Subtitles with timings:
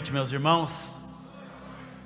[0.00, 0.88] noite, meus irmãos.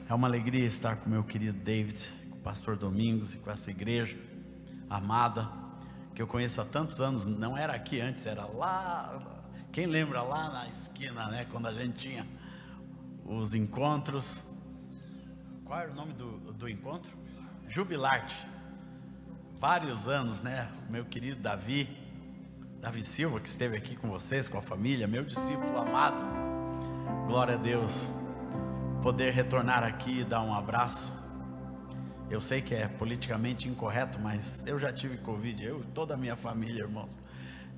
[0.09, 3.71] É uma alegria estar com meu querido David, com o pastor Domingos e com essa
[3.71, 4.19] igreja
[4.90, 5.49] amada
[6.13, 7.24] que eu conheço há tantos anos.
[7.24, 9.22] Não era aqui antes, era lá.
[9.71, 11.46] Quem lembra lá na esquina, né?
[11.53, 12.27] Quando a gente tinha
[13.24, 14.42] os encontros.
[15.65, 17.12] Qual era o nome do, do encontro?
[17.69, 18.45] Jubilarte.
[19.61, 20.69] Vários anos, né?
[20.91, 21.88] Meu querido Davi,
[22.80, 26.43] Davi Silva, que esteve aqui com vocês, com a família, meu discípulo amado
[27.26, 28.08] Glória a Deus.
[29.02, 31.12] Poder retornar aqui e dar um abraço.
[32.30, 36.16] Eu sei que é politicamente incorreto, mas eu já tive Covid, eu e toda a
[36.16, 37.20] minha família, irmãos.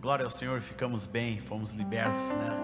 [0.00, 2.56] Glória ao Senhor, ficamos bem, fomos libertos, né?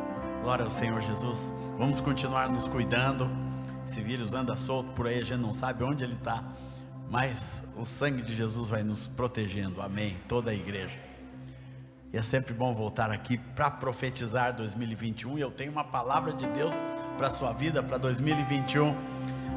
[0.43, 1.53] Glória ao Senhor Jesus.
[1.77, 3.29] Vamos continuar nos cuidando.
[3.85, 6.45] Esse vírus anda solto por aí, a gente não sabe onde ele está,
[7.11, 9.83] mas o sangue de Jesus vai nos protegendo.
[9.83, 10.17] Amém.
[10.29, 10.99] Toda a igreja.
[12.13, 15.39] E é sempre bom voltar aqui para profetizar 2021.
[15.39, 16.75] E eu tenho uma palavra de Deus
[17.17, 18.95] para a sua vida para 2021.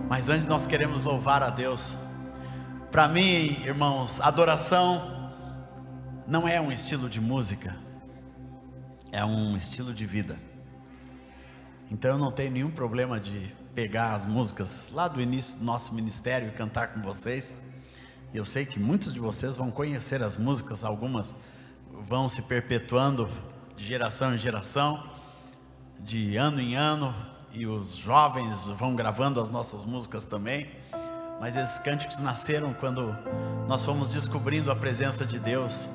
[0.08, 1.98] Mas antes nós queremos louvar a Deus.
[2.90, 5.34] Para mim, irmãos, adoração
[6.26, 7.76] não é um estilo de música,
[9.12, 10.40] é um estilo de vida.
[11.92, 15.94] Então eu não tenho nenhum problema de pegar as músicas lá do início do nosso
[15.94, 17.68] ministério e cantar com vocês.
[18.34, 21.36] Eu sei que muitos de vocês vão conhecer as músicas, algumas
[22.08, 23.30] vão se perpetuando
[23.76, 25.04] de geração em geração,
[26.00, 27.14] de ano em ano,
[27.52, 30.70] e os jovens vão gravando as nossas músicas também.
[31.40, 33.16] Mas esses cânticos nasceram quando
[33.68, 35.90] nós fomos descobrindo a presença de Deus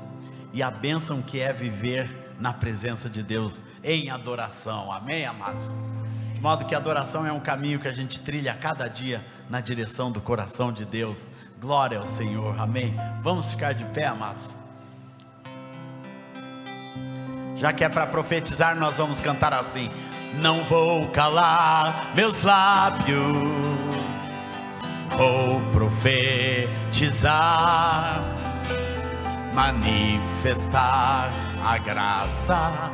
[0.53, 4.91] e a bênção que é viver na presença de Deus em adoração.
[4.91, 5.73] Amém, amados?
[6.35, 9.61] De modo que a adoração é um caminho que a gente trilha cada dia na
[9.61, 11.29] direção do coração de Deus.
[11.61, 12.59] Glória ao Senhor.
[12.59, 12.95] Amém.
[13.23, 14.60] Vamos ficar de pé, amados.
[17.61, 19.91] Já que é para profetizar, nós vamos cantar assim:
[20.41, 23.21] Não vou calar meus lábios,
[25.11, 26.65] vou profetizar,
[29.53, 31.31] manifestar
[31.63, 32.91] a graça,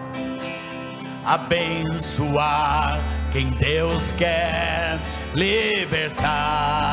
[1.25, 2.99] abençoar
[3.31, 4.99] quem Deus quer
[5.33, 6.86] libertar.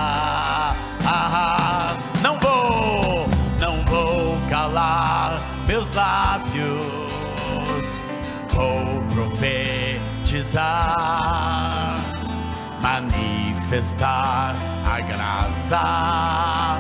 [12.82, 14.56] Manifestar
[14.86, 16.80] a graça,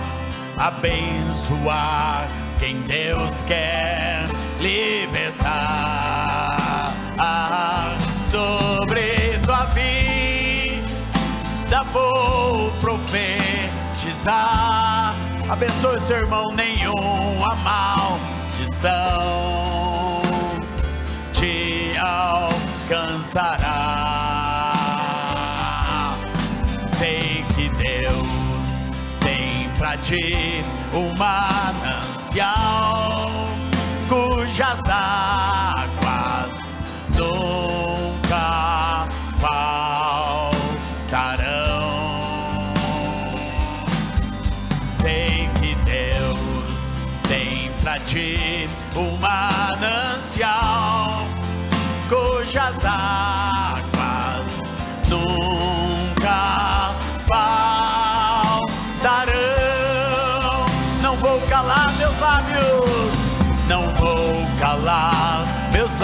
[0.57, 2.27] abençoar
[2.59, 4.25] quem Deus quer
[4.59, 6.57] libertar.
[7.17, 7.95] Ah,
[8.29, 10.23] sobre tua vida
[11.91, 14.33] vou profetizar.
[15.49, 18.83] Abençoe seu irmão, nenhuma maldição
[21.33, 21.97] te
[22.93, 24.73] alcançará.
[26.85, 28.67] Sei que Deus
[29.19, 33.31] tem pra ti uma manancial
[34.07, 35.82] cujas águas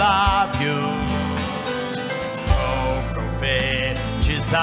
[0.00, 1.12] lábios.
[2.46, 4.62] Vou profetizar,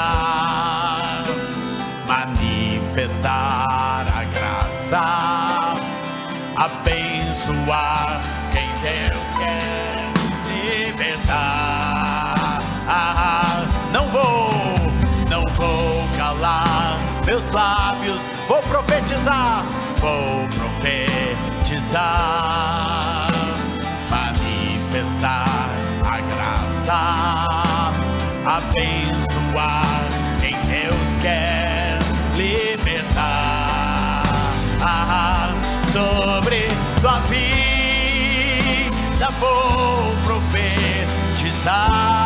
[2.08, 5.04] manifestar a graça,
[6.56, 8.22] abençoar
[8.52, 10.10] quem Deus quer
[10.48, 12.60] libertar.
[12.90, 14.50] Ah, não vou,
[15.30, 19.62] não vou calar meus lábios, vou profetizar,
[20.00, 21.98] vou profetizar,
[25.08, 25.70] manifestar
[26.04, 27.46] a graça,
[28.46, 30.08] abençoar
[30.40, 32.00] quem Deus quer
[32.36, 34.24] libertar.
[34.82, 35.50] Ah,
[35.92, 36.68] sobre
[37.02, 37.48] tua vida
[39.40, 42.17] vou profetizar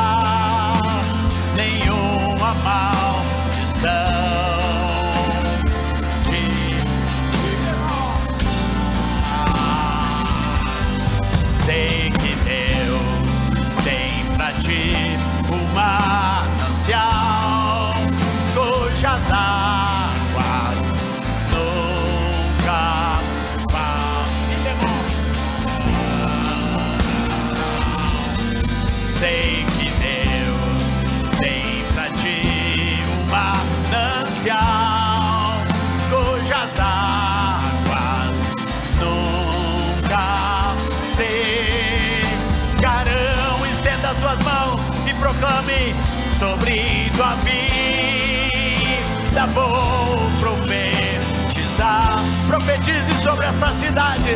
[49.31, 49.48] vida.
[49.48, 52.19] Vou profetizar.
[52.48, 54.36] Profetize sobre esta cidade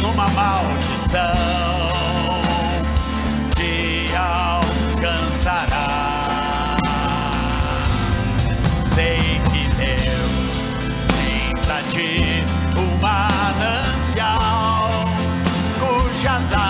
[0.00, 1.32] numa maldição
[3.56, 5.56] te alcançará.
[8.94, 10.58] Sei que Deus
[11.16, 12.44] tem pra ti
[13.00, 14.90] manancial
[15.78, 16.67] cujas águas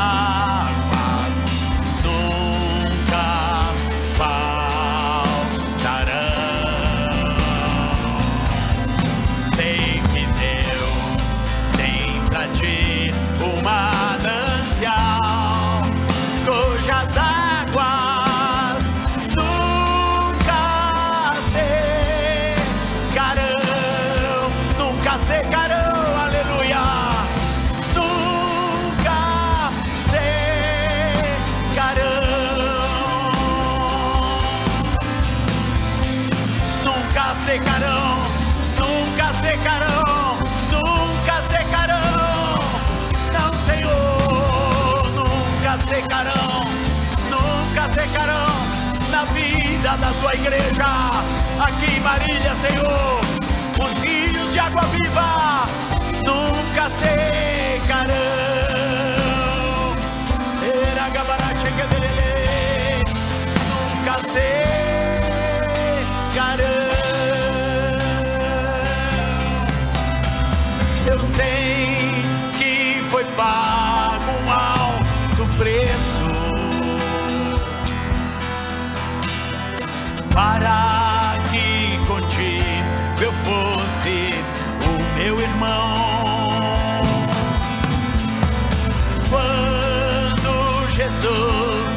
[50.01, 50.85] da tua igreja.
[51.61, 53.21] Aqui em Marília, Senhor,
[53.83, 55.67] os rios de água viva
[56.25, 58.09] nunca secarão.
[63.69, 64.89] Nunca secarão.
[71.07, 71.98] Eu sei
[80.39, 82.63] para que contigo
[83.21, 84.33] eu fosse
[84.87, 87.03] o meu irmão.
[89.29, 91.93] Quando Jesus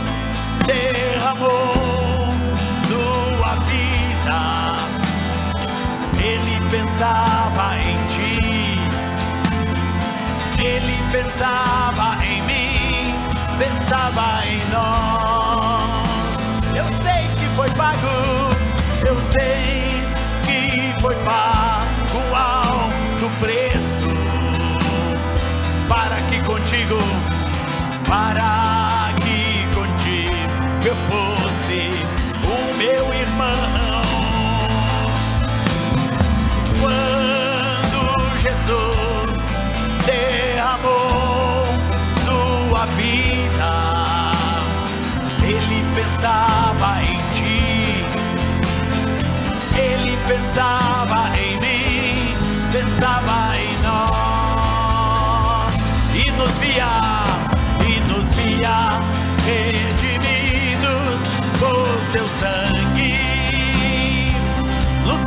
[0.65, 2.31] derramou
[2.87, 4.41] sua vida,
[6.19, 8.39] ele pensava em ti.
[10.65, 13.13] Ele pensava em mim,
[13.59, 15.20] pensava em nós.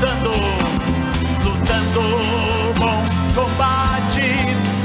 [0.05, 0.33] Lutando,
[1.43, 2.03] lutando
[2.79, 3.03] bom
[3.35, 4.29] combate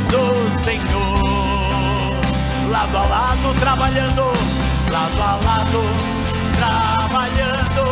[0.08, 0.24] do
[0.64, 2.16] Senhor,
[2.72, 4.32] lado a lado trabalhando,
[4.90, 5.84] lado a lado
[6.56, 7.86] trabalhando.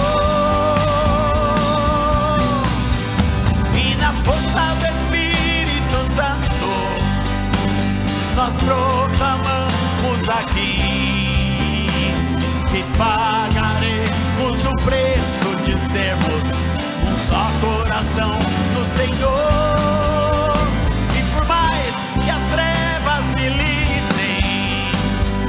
[3.76, 4.91] E na força do
[8.42, 11.86] nós proclamamos aqui
[12.72, 16.42] que pagaremos o preço de sermos
[17.06, 18.40] um só coração
[18.74, 20.58] no Senhor.
[21.16, 21.94] E por mais
[22.24, 24.90] que as trevas militem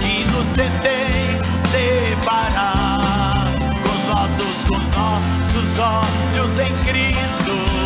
[0.03, 3.47] e nos tentem separar,
[3.83, 7.82] com os nossos, com os nossos olhos em Cristo,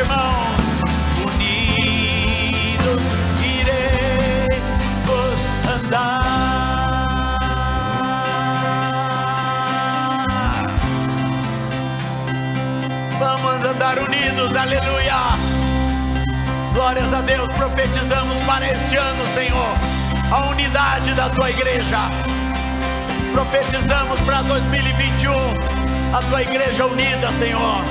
[0.00, 0.80] irmãos,
[1.26, 3.00] unidos
[3.42, 4.00] iremos
[5.76, 6.20] andar.
[13.18, 15.16] Vamos andar unidos, aleluia.
[16.72, 19.74] Glórias a Deus, profetizamos para este ano, Senhor,
[20.32, 21.98] a unidade da tua igreja.
[23.32, 25.34] Profetizamos para 2021
[26.12, 27.84] a tua igreja unida, Senhor,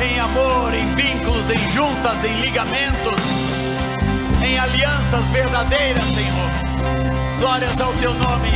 [0.00, 3.20] em amor, em vínculos, em juntas, em ligamentos,
[4.44, 7.40] em alianças verdadeiras, Senhor.
[7.40, 8.48] Glórias ao teu nome.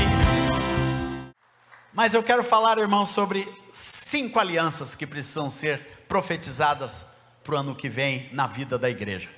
[1.92, 7.04] Mas eu quero falar, irmão, sobre cinco alianças que precisam ser profetizadas
[7.42, 9.28] para o ano que vem na vida da igreja.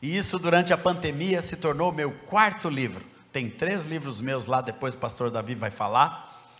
[0.00, 3.04] E isso durante a pandemia se tornou meu quarto livro.
[3.32, 6.52] Tem três livros meus lá, depois o pastor Davi vai falar.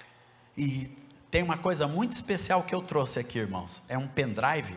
[0.56, 0.90] E
[1.34, 3.82] tem uma coisa muito especial que eu trouxe aqui, irmãos.
[3.88, 4.76] É um pendrive.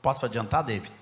[0.00, 0.92] Posso adiantar, David?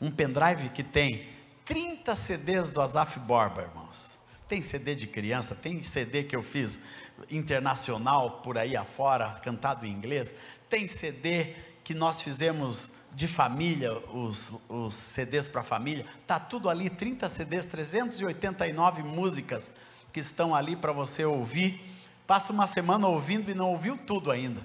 [0.00, 1.28] Um pendrive que tem
[1.64, 4.18] 30 CDs do Asaf Borba, irmãos.
[4.48, 6.80] Tem CD de criança, tem CD que eu fiz
[7.30, 10.34] internacional por aí afora, cantado em inglês.
[10.68, 16.06] Tem CD que nós fizemos de família, os, os CDs para família.
[16.26, 19.72] Tá tudo ali, 30 CDs, 389 músicas
[20.12, 21.93] que estão ali para você ouvir.
[22.26, 24.60] Passa uma semana ouvindo e não ouviu tudo ainda.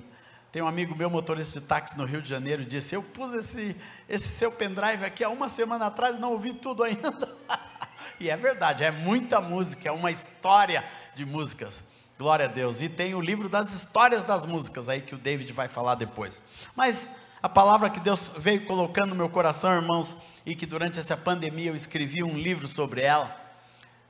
[0.51, 3.75] Tem um amigo meu, motorista de táxi no Rio de Janeiro, disse: Eu pus esse,
[4.08, 7.38] esse seu pendrive aqui há uma semana atrás e não ouvi tudo ainda.
[8.20, 10.84] e é verdade, é muita música, é uma história
[11.16, 11.84] de músicas.
[12.18, 12.82] Glória a Deus.
[12.82, 16.44] E tem o livro das histórias das músicas aí que o David vai falar depois.
[16.75, 17.10] Mas
[17.42, 21.70] a palavra que Deus veio colocando no meu coração, irmãos, e que durante essa pandemia
[21.70, 23.34] eu escrevi um livro sobre ela,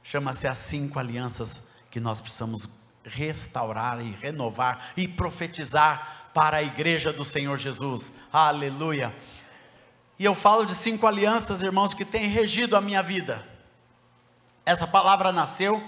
[0.02, 2.66] chama-se As Cinco Alianças que nós precisamos
[3.10, 8.14] restaurar e renovar e profetizar para a igreja do Senhor Jesus.
[8.32, 9.14] Aleluia.
[10.18, 13.46] E eu falo de cinco alianças, irmãos, que têm regido a minha vida.
[14.66, 15.82] Essa palavra nasceu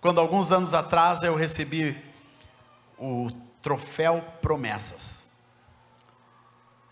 [0.00, 1.96] quando alguns anos atrás eu recebi
[2.98, 3.28] o
[3.62, 5.28] troféu Promessas.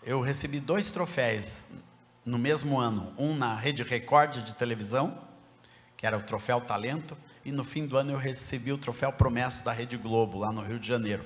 [0.03, 1.63] Eu recebi dois troféus
[2.23, 5.19] no mesmo ano, um na Rede Record de televisão,
[5.97, 9.63] que era o troféu Talento, e no fim do ano eu recebi o troféu Promessa
[9.63, 11.23] da Rede Globo, lá no Rio de Janeiro.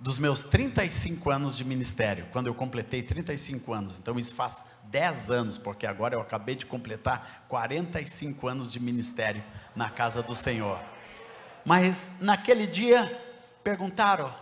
[0.00, 5.30] Dos meus 35 anos de ministério, quando eu completei 35 anos, então isso faz 10
[5.30, 9.42] anos, porque agora eu acabei de completar 45 anos de ministério
[9.74, 10.80] na casa do Senhor.
[11.64, 13.16] Mas naquele dia
[13.62, 14.34] perguntaram,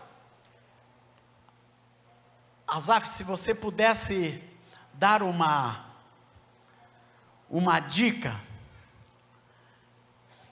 [2.66, 4.42] Azaf, se você pudesse
[4.94, 5.92] dar uma
[7.50, 8.40] uma dica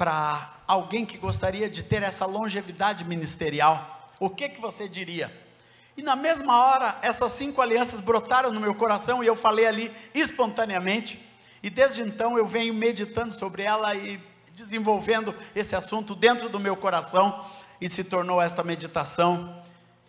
[0.01, 5.31] para alguém que gostaria de ter essa longevidade ministerial, o que que você diria?
[5.95, 9.93] E na mesma hora, essas cinco alianças brotaram no meu coração e eu falei ali
[10.15, 11.21] espontaneamente.
[11.63, 14.19] E desde então eu venho meditando sobre ela e
[14.55, 17.45] desenvolvendo esse assunto dentro do meu coração
[17.79, 19.63] e se tornou esta meditação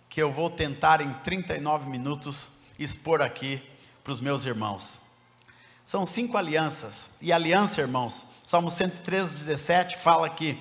[0.08, 3.62] que eu vou tentar em 39 minutos expor aqui
[4.06, 5.02] para os meus irmãos.
[5.84, 10.60] São cinco alianças, e aliança, irmãos, Salmo 103, 17 fala que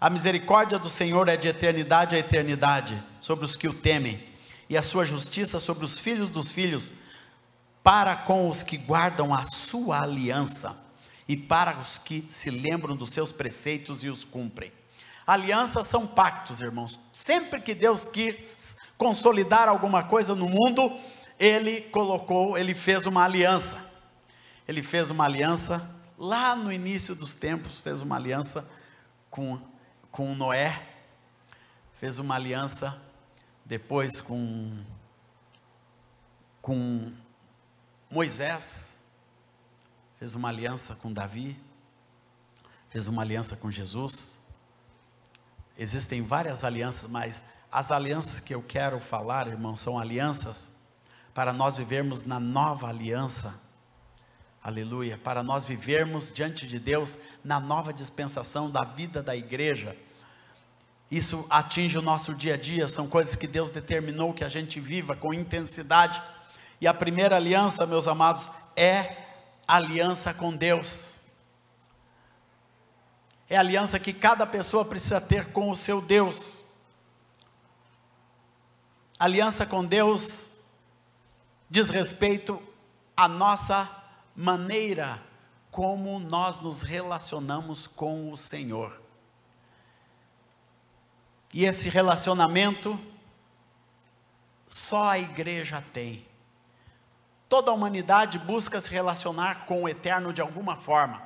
[0.00, 4.20] a misericórdia do Senhor é de eternidade a eternidade sobre os que o temem,
[4.68, 6.92] e a sua justiça sobre os filhos dos filhos,
[7.80, 10.76] para com os que guardam a sua aliança
[11.28, 14.72] e para os que se lembram dos seus preceitos e os cumprem.
[15.24, 16.98] Alianças são pactos, irmãos.
[17.12, 20.92] Sempre que Deus quis consolidar alguma coisa no mundo,
[21.38, 23.78] Ele colocou, Ele fez uma aliança.
[24.66, 28.68] Ele fez uma aliança lá no início dos tempos, fez uma aliança
[29.30, 29.60] com,
[30.10, 30.82] com Noé,
[31.94, 33.00] fez uma aliança
[33.64, 34.76] depois com,
[36.60, 37.12] com
[38.10, 38.96] Moisés,
[40.18, 41.56] fez uma aliança com Davi,
[42.88, 44.40] fez uma aliança com Jesus.
[45.76, 50.68] Existem várias alianças, mas as alianças que eu quero falar, irmão, são alianças
[51.32, 53.67] para nós vivermos na nova aliança
[54.68, 55.16] Aleluia.
[55.16, 59.96] Para nós vivermos diante de Deus na nova dispensação da vida da igreja.
[61.10, 64.78] Isso atinge o nosso dia a dia, são coisas que Deus determinou que a gente
[64.78, 66.22] viva com intensidade.
[66.82, 69.16] E a primeira aliança, meus amados, é
[69.66, 71.16] aliança com Deus.
[73.48, 76.62] É a aliança que cada pessoa precisa ter com o seu Deus.
[79.18, 80.50] aliança com Deus
[81.70, 82.62] diz respeito
[83.16, 83.97] à nossa
[84.38, 85.20] maneira
[85.68, 89.02] como nós nos relacionamos com o Senhor.
[91.52, 92.96] E esse relacionamento
[94.68, 96.24] só a igreja tem.
[97.48, 101.20] Toda a humanidade busca se relacionar com o eterno de alguma forma,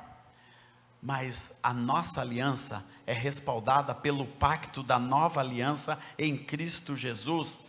[0.99, 7.59] mas a nossa aliança é respaldada pelo pacto da nova aliança em Cristo Jesus.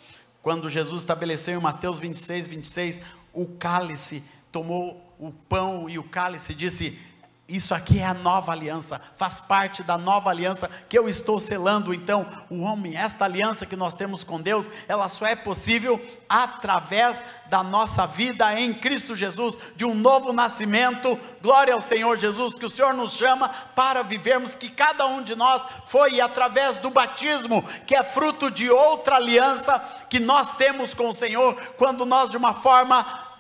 [0.41, 6.55] Quando Jesus estabeleceu em Mateus 26, 26, o cálice tomou o pão e o cálice
[6.55, 6.99] disse:
[7.47, 11.93] isso aqui é a nova aliança, faz parte da nova aliança que eu estou selando.
[11.93, 17.23] Então, o homem, esta aliança que nós temos com Deus, ela só é possível através
[17.51, 21.21] da nossa vida em Cristo Jesus, de um novo nascimento.
[21.43, 25.35] Glória ao Senhor Jesus, que o Senhor nos chama para vivermos, que cada um de
[25.35, 29.79] nós foi através do batismo, que é fruto de outra aliança
[30.09, 33.34] que nós temos com o Senhor, quando nós, de uma forma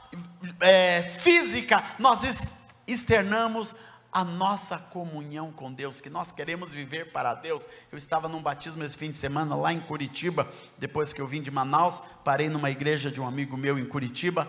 [0.60, 2.50] é, física, nós
[2.86, 3.74] externamos
[4.12, 7.66] a nossa comunhão com Deus, que nós queremos viver para Deus.
[7.90, 11.42] Eu estava num batismo esse fim de semana lá em Curitiba, depois que eu vim
[11.42, 14.48] de Manaus, parei numa igreja de um amigo meu em Curitiba,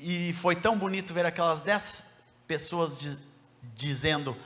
[0.00, 2.04] e foi tão bonito ver aquelas dez
[2.46, 3.18] pessoas de,
[3.74, 4.36] dizendo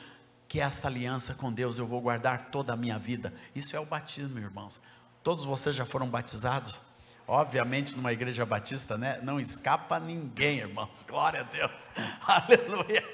[0.49, 3.33] que esta aliança com Deus eu vou guardar toda a minha vida.
[3.55, 4.81] Isso é o batismo, irmãos.
[5.23, 6.81] Todos vocês já foram batizados?
[7.27, 9.19] Obviamente, numa igreja batista, né?
[9.23, 11.05] Não escapa ninguém, irmãos.
[11.09, 11.91] Glória a Deus.
[12.27, 13.05] Aleluia.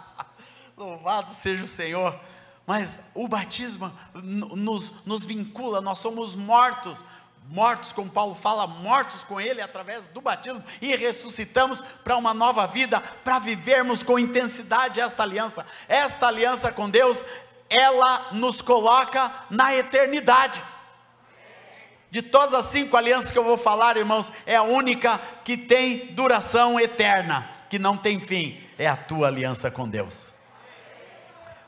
[0.76, 2.18] Louvado seja o Senhor.
[2.66, 7.04] Mas o batismo nos, nos vincula, nós somos mortos,
[7.48, 12.66] mortos, como Paulo fala, mortos com Ele através do batismo e ressuscitamos para uma nova
[12.66, 15.66] vida, para vivermos com intensidade esta aliança.
[15.88, 17.24] Esta aliança com Deus,
[17.68, 20.62] ela nos coloca na eternidade.
[22.12, 26.12] De todas as cinco alianças que eu vou falar, irmãos, é a única que tem
[26.12, 30.34] duração eterna, que não tem fim, é a tua aliança com Deus.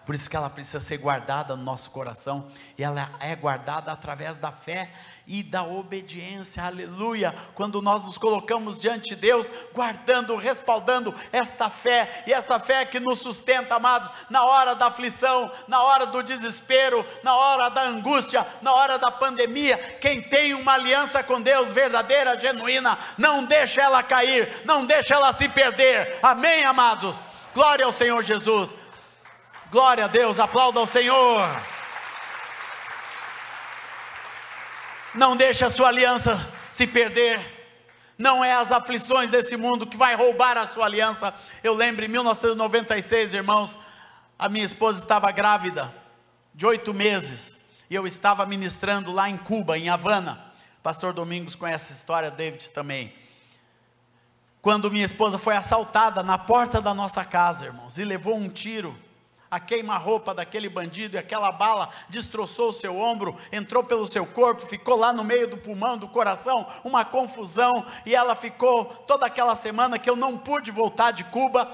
[0.05, 2.47] Por isso que ela precisa ser guardada no nosso coração,
[2.77, 4.91] e ela é guardada através da fé
[5.27, 7.35] e da obediência, aleluia.
[7.55, 13.01] Quando nós nos colocamos diante de Deus, guardando, respaldando esta fé, e esta fé que
[13.01, 18.47] nos sustenta, amados, na hora da aflição, na hora do desespero, na hora da angústia,
[18.61, 19.79] na hora da pandemia.
[20.01, 25.33] Quem tem uma aliança com Deus verdadeira, genuína, não deixa ela cair, não deixa ela
[25.33, 27.17] se perder, amém, amados?
[27.55, 28.77] Glória ao Senhor Jesus,
[29.71, 31.74] glória a Deus, aplauda ao Senhor.
[35.15, 37.41] Não deixe a sua aliança se perder.
[38.19, 41.35] Não é as aflições desse mundo que vai roubar a sua aliança.
[41.63, 43.79] Eu lembro em 1996, irmãos,
[44.39, 45.95] a minha esposa estava grávida
[46.55, 47.57] de oito meses
[47.89, 50.53] e eu estava ministrando lá em Cuba, em Havana.
[50.83, 53.15] Pastor Domingos conhece essa história, David também.
[54.61, 58.99] Quando minha esposa foi assaltada na porta da nossa casa, irmãos, e levou um tiro
[59.55, 64.67] a queima-roupa daquele bandido e aquela bala destroçou o seu ombro, entrou pelo seu corpo,
[64.67, 69.55] ficou lá no meio do pulmão, do coração, uma confusão, e ela ficou toda aquela
[69.55, 71.71] semana que eu não pude voltar de Cuba.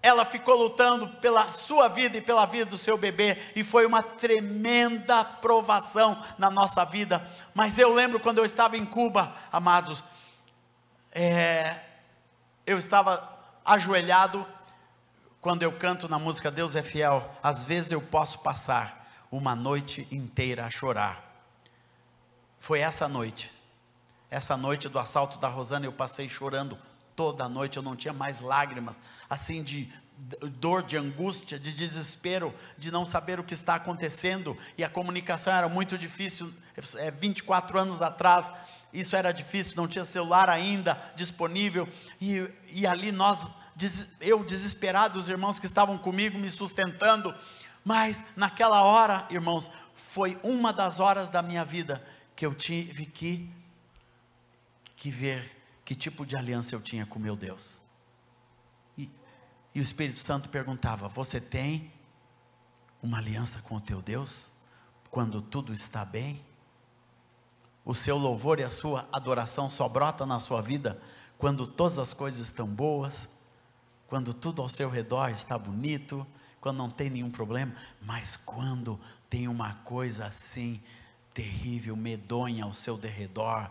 [0.00, 4.04] Ela ficou lutando pela sua vida e pela vida do seu bebê, e foi uma
[4.04, 7.28] tremenda provação na nossa vida.
[7.52, 10.04] Mas eu lembro quando eu estava em Cuba, amados,
[11.10, 11.74] é,
[12.64, 14.46] eu estava ajoelhado
[15.46, 20.04] quando eu canto na música Deus é Fiel, às vezes eu posso passar uma noite
[20.10, 21.22] inteira a chorar.
[22.58, 23.52] Foi essa noite,
[24.28, 26.76] essa noite do assalto da Rosana, eu passei chorando
[27.14, 28.98] toda a noite, eu não tinha mais lágrimas,
[29.30, 29.88] assim de
[30.58, 35.52] dor, de angústia, de desespero, de não saber o que está acontecendo, e a comunicação
[35.52, 36.52] era muito difícil,
[36.96, 38.52] é 24 anos atrás,
[38.92, 41.88] isso era difícil, não tinha celular ainda disponível,
[42.20, 43.48] e, e ali nós
[44.20, 47.34] eu desesperado, os irmãos que estavam comigo me sustentando,
[47.84, 53.50] mas naquela hora, irmãos, foi uma das horas da minha vida que eu tive que,
[54.96, 57.80] que ver que tipo de aliança eu tinha com meu Deus.
[58.98, 59.10] E,
[59.74, 61.92] e o Espírito Santo perguntava: Você tem
[63.02, 64.50] uma aliança com o teu Deus?
[65.10, 66.44] Quando tudo está bem?
[67.84, 71.00] O seu louvor e a sua adoração só brota na sua vida
[71.38, 73.28] quando todas as coisas estão boas,
[74.06, 76.26] quando tudo ao seu redor está bonito,
[76.60, 80.80] quando não tem nenhum problema, mas quando tem uma coisa assim
[81.32, 83.70] terrível, medonha ao seu derredor,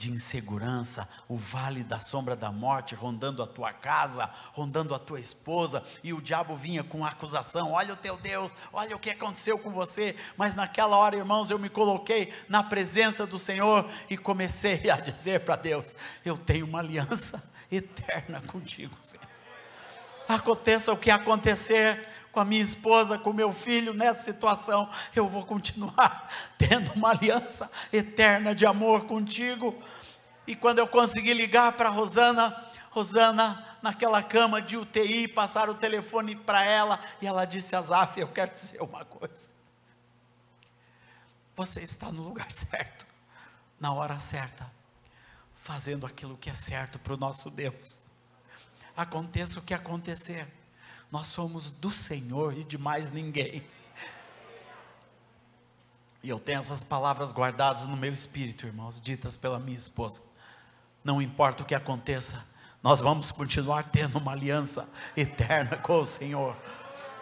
[0.00, 5.20] de insegurança, o vale da sombra da morte rondando a tua casa, rondando a tua
[5.20, 9.58] esposa, e o diabo vinha com acusação: olha o teu Deus, olha o que aconteceu
[9.58, 10.16] com você.
[10.38, 15.40] Mas naquela hora, irmãos, eu me coloquei na presença do Senhor e comecei a dizer
[15.40, 19.29] para Deus: eu tenho uma aliança eterna contigo, Senhor
[20.34, 25.44] aconteça o que acontecer com a minha esposa, com meu filho nessa situação, eu vou
[25.44, 29.82] continuar tendo uma aliança eterna de amor contigo.
[30.46, 36.34] E quando eu consegui ligar para Rosana, Rosana, naquela cama de UTI, passar o telefone
[36.34, 39.50] para ela, e ela disse: Azaf, eu quero dizer uma coisa.
[41.56, 43.06] Você está no lugar certo,
[43.78, 44.70] na hora certa,
[45.62, 47.99] fazendo aquilo que é certo para o nosso Deus
[48.96, 50.46] aconteça o que acontecer,
[51.10, 53.66] Nós somos do Senhor e de mais ninguém.
[56.22, 60.22] E eu tenho essas palavras guardadas no meu espírito, irmãos, ditas pela minha esposa.
[61.02, 62.46] Não importa o que aconteça,
[62.82, 66.56] nós vamos continuar tendo uma aliança eterna com o Senhor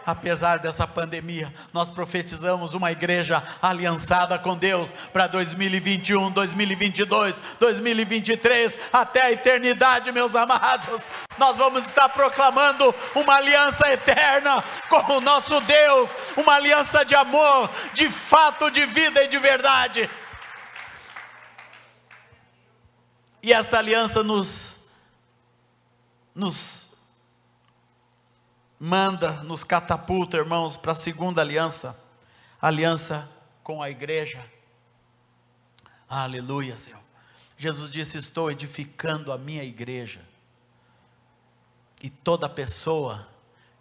[0.05, 9.23] apesar dessa pandemia, nós profetizamos uma igreja aliançada com Deus para 2021, 2022, 2023, até
[9.23, 11.01] a eternidade, meus amados.
[11.37, 17.69] Nós vamos estar proclamando uma aliança eterna com o nosso Deus, uma aliança de amor,
[17.93, 20.09] de fato, de vida e de verdade.
[23.41, 24.77] E esta aliança nos
[26.35, 26.88] nos
[28.79, 31.99] manda, nos catapulta, irmãos, para a segunda aliança,
[32.61, 33.29] aliança
[33.61, 34.43] com a igreja.
[36.07, 37.01] Aleluia, Senhor.
[37.57, 40.21] Jesus disse: Estou edificando a minha igreja.
[42.01, 43.27] E toda pessoa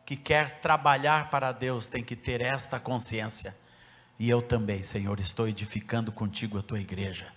[0.04, 3.56] que quer trabalhar para Deus tem que ter esta consciência.
[4.18, 7.32] E eu também, Senhor, estou edificando contigo a tua igreja.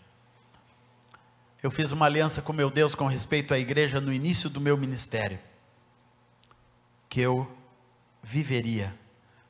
[1.61, 4.75] Eu fiz uma aliança com meu Deus com respeito à igreja no início do meu
[4.75, 5.37] ministério
[7.11, 7.45] que eu
[8.23, 8.97] viveria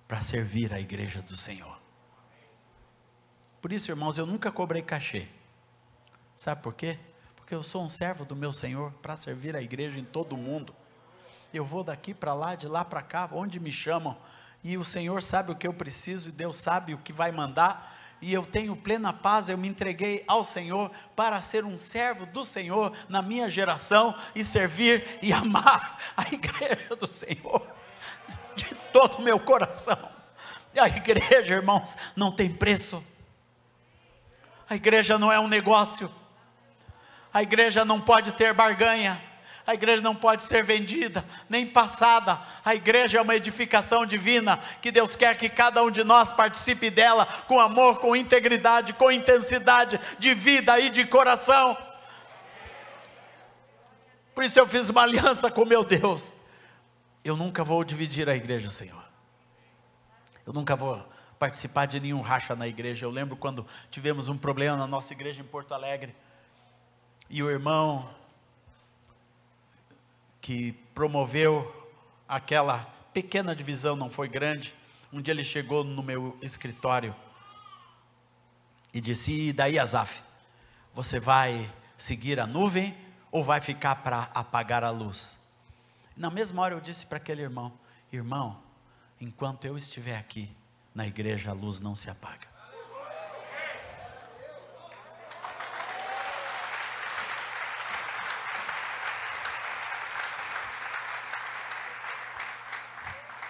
[0.08, 1.80] para servir a igreja do Senhor.
[3.62, 5.28] Por isso, irmãos, eu nunca cobrei cachê.
[6.36, 6.98] Sabe por quê?
[7.36, 10.38] Porque eu sou um servo do meu Senhor para servir a igreja em todo o
[10.38, 10.76] mundo.
[11.54, 14.18] Eu vou daqui para lá, de lá para cá, onde me chamam,
[14.64, 18.01] e o Senhor sabe o que eu preciso e Deus sabe o que vai mandar,
[18.22, 22.44] e eu tenho plena paz, eu me entreguei ao Senhor para ser um servo do
[22.44, 27.68] Senhor na minha geração e servir e amar a igreja do Senhor
[28.56, 29.98] de todo o meu coração.
[30.74, 33.04] E a igreja, irmãos, não tem preço.
[34.70, 36.10] A igreja não é um negócio.
[37.34, 39.22] A igreja não pode ter barganha.
[39.66, 42.40] A igreja não pode ser vendida, nem passada.
[42.66, 46.90] A igreja é uma edificação divina que Deus quer que cada um de nós participe
[46.90, 51.78] dela com amor, com integridade, com intensidade de vida e de coração.
[54.34, 56.36] Por isso eu fiz uma aliança com meu Deus.
[57.24, 59.04] Eu nunca vou dividir a igreja, Senhor.
[60.46, 63.06] Eu nunca vou participar de nenhum racha na igreja.
[63.06, 66.16] Eu lembro quando tivemos um problema na nossa igreja em Porto Alegre.
[67.30, 68.10] E o irmão
[70.42, 71.72] que promoveu
[72.28, 72.80] aquela
[73.14, 74.74] pequena divisão, não foi grande.
[75.14, 77.16] Um dia ele chegou no meu escritório
[78.94, 80.22] e disse: E daí, Azaf,
[80.94, 82.96] você vai seguir a nuvem
[83.32, 85.38] ou vai ficar para apagar a luz?
[86.18, 87.72] Na mesma hora eu disse para aquele irmão:
[88.12, 88.62] Irmão,
[89.20, 90.50] enquanto eu estiver aqui
[90.94, 92.51] na igreja, a luz não se apaga.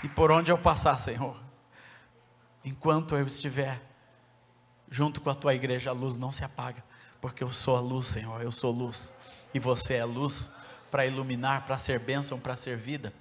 [0.04, 1.38] E por onde eu passar, Senhor,
[2.64, 3.82] enquanto eu estiver
[4.90, 6.84] junto com a tua igreja, a luz não se apaga,
[7.22, 9.14] porque eu sou a luz, Senhor, eu sou luz,
[9.54, 10.52] e você é luz
[10.90, 13.14] para iluminar, para ser bênção, para ser vida.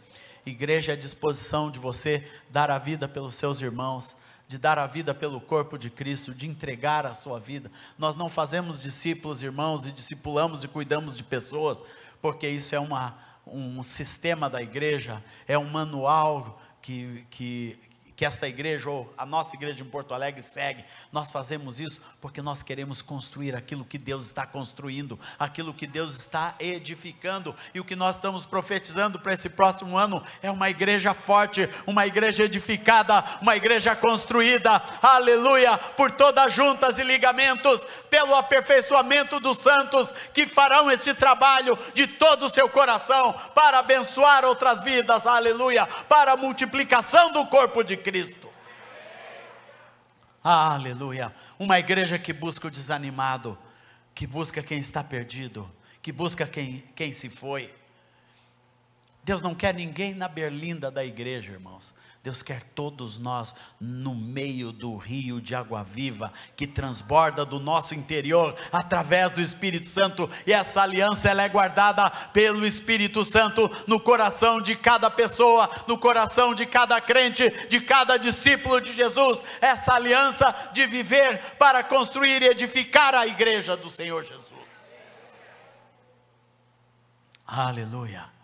[0.44, 4.16] Igreja é a disposição de você dar a vida pelos seus irmãos,
[4.48, 7.70] de dar a vida pelo corpo de Cristo, de entregar a sua vida.
[7.96, 11.82] Nós não fazemos discípulos, irmãos, e discipulamos e cuidamos de pessoas,
[12.20, 13.16] porque isso é uma,
[13.46, 17.78] um sistema da igreja, é um manual que, que,
[18.20, 20.84] que esta igreja, ou a nossa igreja em Porto Alegre, segue.
[21.10, 26.16] Nós fazemos isso porque nós queremos construir aquilo que Deus está construindo, aquilo que Deus
[26.16, 31.14] está edificando, e o que nós estamos profetizando para esse próximo ano é uma igreja
[31.14, 37.80] forte, uma igreja edificada, uma igreja construída, aleluia, por todas juntas e ligamentos,
[38.10, 44.44] pelo aperfeiçoamento dos santos que farão esse trabalho de todo o seu coração para abençoar
[44.44, 48.09] outras vidas, aleluia, para a multiplicação do corpo de Cristo.
[48.10, 48.48] Cristo.
[50.42, 51.32] Aleluia.
[51.56, 53.56] Uma igreja que busca o desanimado,
[54.12, 55.70] que busca quem está perdido,
[56.02, 57.72] que busca quem, quem se foi.
[59.22, 61.94] Deus não quer ninguém na berlinda da igreja, irmãos.
[62.22, 67.94] Deus quer todos nós no meio do rio de água viva que transborda do nosso
[67.94, 73.98] interior através do Espírito Santo, e essa aliança ela é guardada pelo Espírito Santo no
[73.98, 79.42] coração de cada pessoa, no coração de cada crente, de cada discípulo de Jesus.
[79.60, 84.50] Essa aliança de viver para construir e edificar a igreja do Senhor Jesus.
[87.46, 88.39] Aleluia.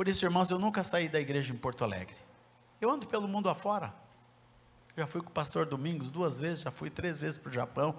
[0.00, 2.16] Por isso, irmãos, eu nunca saí da igreja em Porto Alegre.
[2.80, 3.92] Eu ando pelo mundo afora.
[4.96, 7.94] Já fui com o pastor Domingos duas vezes, já fui três vezes para o Japão.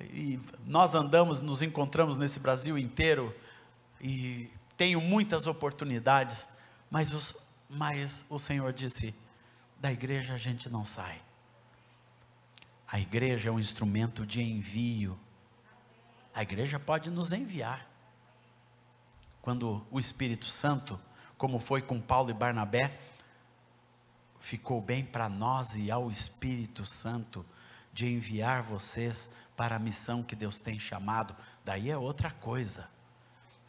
[0.00, 3.32] E nós andamos, nos encontramos nesse Brasil inteiro.
[4.00, 6.44] E tenho muitas oportunidades
[6.90, 7.36] Mas, os,
[7.70, 9.14] mas o Senhor disse:
[9.78, 11.22] da igreja a gente não sai.
[12.84, 15.16] A igreja é um instrumento de envio.
[16.34, 17.88] A igreja pode nos enviar.
[19.40, 20.98] Quando o Espírito Santo,
[21.42, 23.00] como foi com Paulo e Barnabé,
[24.38, 27.44] ficou bem para nós e ao Espírito Santo
[27.92, 32.88] de enviar vocês para a missão que Deus tem chamado, daí é outra coisa.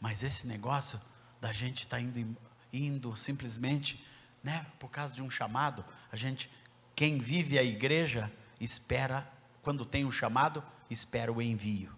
[0.00, 1.00] Mas esse negócio
[1.40, 2.36] da gente estar tá indo,
[2.72, 4.06] indo simplesmente,
[4.40, 6.48] né, por causa de um chamado, a gente,
[6.94, 9.28] quem vive a igreja, espera,
[9.62, 11.92] quando tem um chamado, espera o envio.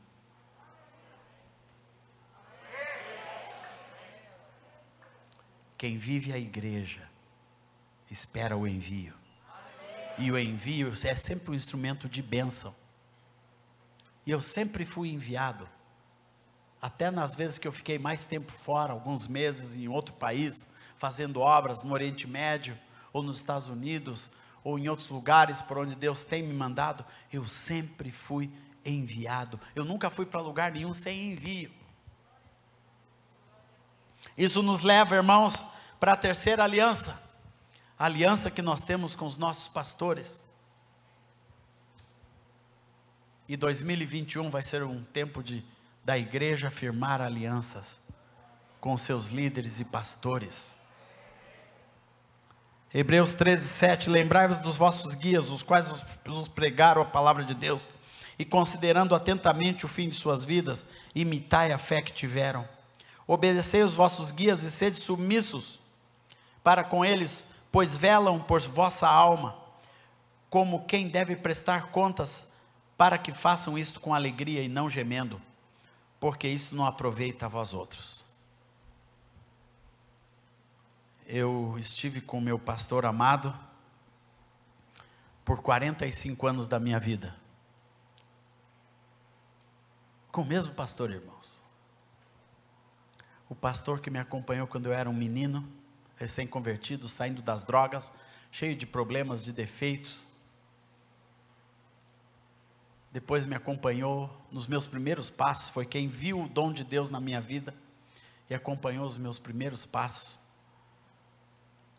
[5.77, 7.09] Quem vive a igreja,
[8.11, 9.15] espera o envio.
[10.19, 12.75] E o envio é sempre um instrumento de bênção.
[14.25, 15.69] E eu sempre fui enviado.
[16.81, 21.41] Até nas vezes que eu fiquei mais tempo fora, alguns meses em outro país, fazendo
[21.41, 22.79] obras no Oriente Médio,
[23.13, 24.31] ou nos Estados Unidos,
[24.65, 28.51] ou em outros lugares por onde Deus tem me mandado, eu sempre fui
[28.85, 29.61] enviado.
[29.75, 31.71] Eu nunca fui para lugar nenhum sem envio.
[34.37, 35.65] Isso nos leva, irmãos,
[35.99, 37.21] para a terceira aliança,
[37.99, 40.45] a aliança que nós temos com os nossos pastores.
[43.49, 45.65] E 2021 vai ser um tempo de
[46.07, 48.01] da igreja firmar alianças
[48.81, 50.79] com seus líderes e pastores.
[52.95, 57.91] Hebreus 13, 7: Lembrai-vos dos vossos guias, os quais vos pregaram a palavra de Deus,
[58.39, 62.65] e considerando atentamente o fim de suas vidas, imitai a fé que tiveram.
[63.27, 65.81] Obedecei os vossos guias e sede submissos
[66.63, 69.57] para com eles, pois velam por vossa alma,
[70.49, 72.49] como quem deve prestar contas,
[72.97, 75.41] para que façam isto com alegria e não gemendo,
[76.19, 78.27] porque isso não aproveita a vós outros
[81.27, 83.55] eu estive com meu pastor amado
[85.45, 87.35] por 45 anos da minha vida.
[90.31, 91.63] Com o mesmo pastor, irmãos.
[93.49, 95.67] O pastor que me acompanhou quando eu era um menino,
[96.17, 98.13] recém-convertido, saindo das drogas,
[98.51, 100.27] cheio de problemas, de defeitos.
[103.13, 107.21] Depois me acompanhou nos meus primeiros passos, foi quem viu o dom de Deus na
[107.21, 107.75] minha vida
[108.51, 110.39] e acompanhou os meus primeiros passos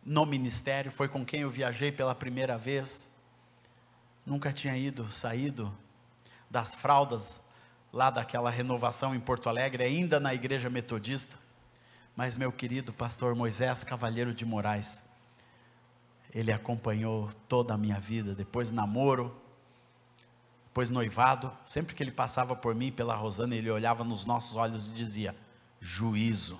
[0.03, 3.09] no ministério, foi com quem eu viajei pela primeira vez.
[4.25, 5.75] Nunca tinha ido, saído
[6.49, 7.41] das fraldas
[7.91, 11.37] lá daquela renovação em Porto Alegre, ainda na igreja metodista.
[12.15, 15.03] Mas meu querido pastor Moisés Cavalheiro de Moraes,
[16.33, 19.35] ele acompanhou toda a minha vida, depois namoro,
[20.67, 24.87] depois noivado, sempre que ele passava por mim, pela Rosana, ele olhava nos nossos olhos
[24.87, 25.35] e dizia:
[25.79, 26.59] juízo.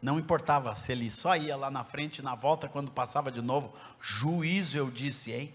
[0.00, 3.72] Não importava se ele só ia lá na frente, na volta, quando passava de novo,
[4.00, 5.54] juízo eu disse, hein?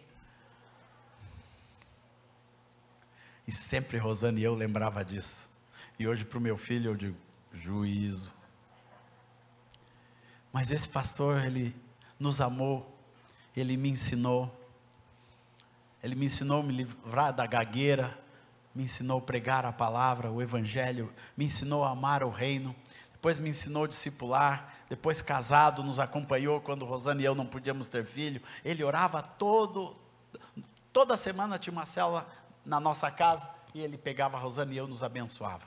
[3.47, 5.49] E sempre Rosane e eu lembrava disso.
[5.99, 7.17] E hoje para o meu filho eu digo,
[7.53, 8.33] juízo.
[10.51, 11.75] Mas esse pastor, ele
[12.19, 12.95] nos amou,
[13.55, 14.51] ele me ensinou,
[16.01, 18.17] ele me ensinou a me livrar da gagueira,
[18.73, 22.75] me ensinou a pregar a palavra, o evangelho, me ensinou a amar o reino,
[23.13, 27.87] depois me ensinou a discipular, depois casado, nos acompanhou quando Rosana e eu não podíamos
[27.87, 28.41] ter filho.
[28.65, 29.93] Ele orava todo,
[30.91, 32.27] toda semana tinha uma célula
[32.65, 35.65] na nossa casa e ele pegava a Rosana e eu nos abençoava.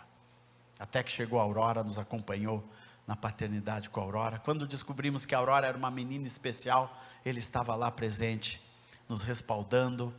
[0.78, 2.62] Até que chegou a Aurora, nos acompanhou
[3.06, 4.38] na paternidade com a Aurora.
[4.38, 8.60] Quando descobrimos que a Aurora era uma menina especial, ele estava lá presente,
[9.08, 10.14] nos respaldando.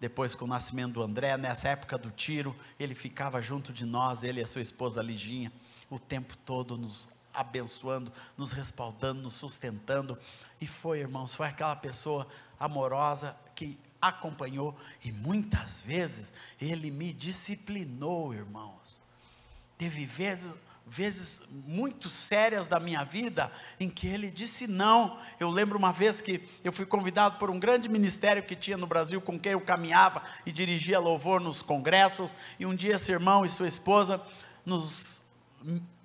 [0.00, 4.22] Depois, com o nascimento do André, nessa época do tiro, ele ficava junto de nós,
[4.22, 5.50] ele e a sua esposa Liginha
[5.90, 10.18] o tempo todo nos abençoando, nos respaldando, nos sustentando.
[10.60, 12.26] E foi, irmãos, foi aquela pessoa
[12.58, 19.00] amorosa que acompanhou e muitas vezes ele me disciplinou, irmãos.
[19.76, 20.56] Teve vezes
[20.90, 25.18] vezes muito sérias da minha vida em que ele disse não.
[25.38, 28.86] Eu lembro uma vez que eu fui convidado por um grande ministério que tinha no
[28.86, 33.44] Brasil com quem eu caminhava e dirigia louvor nos congressos, e um dia esse irmão
[33.44, 34.20] e sua esposa
[34.64, 35.22] nos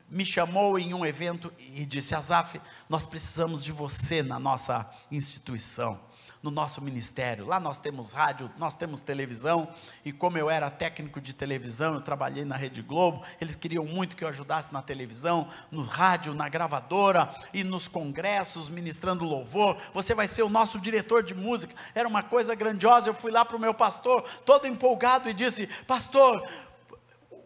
[0.10, 6.00] me chamou em um evento e disse: Azaf, nós precisamos de você na nossa instituição,
[6.44, 7.48] no nosso ministério.
[7.48, 12.02] Lá nós temos rádio, nós temos televisão, e como eu era técnico de televisão, eu
[12.02, 16.50] trabalhei na Rede Globo, eles queriam muito que eu ajudasse na televisão, no rádio, na
[16.50, 19.78] gravadora e nos congressos, ministrando louvor.
[19.94, 21.74] Você vai ser o nosso diretor de música.
[21.96, 23.10] Era uma coisa grandiosa.
[23.10, 26.46] Eu fui lá para o meu pastor, todo empolgado, e disse: Pastor,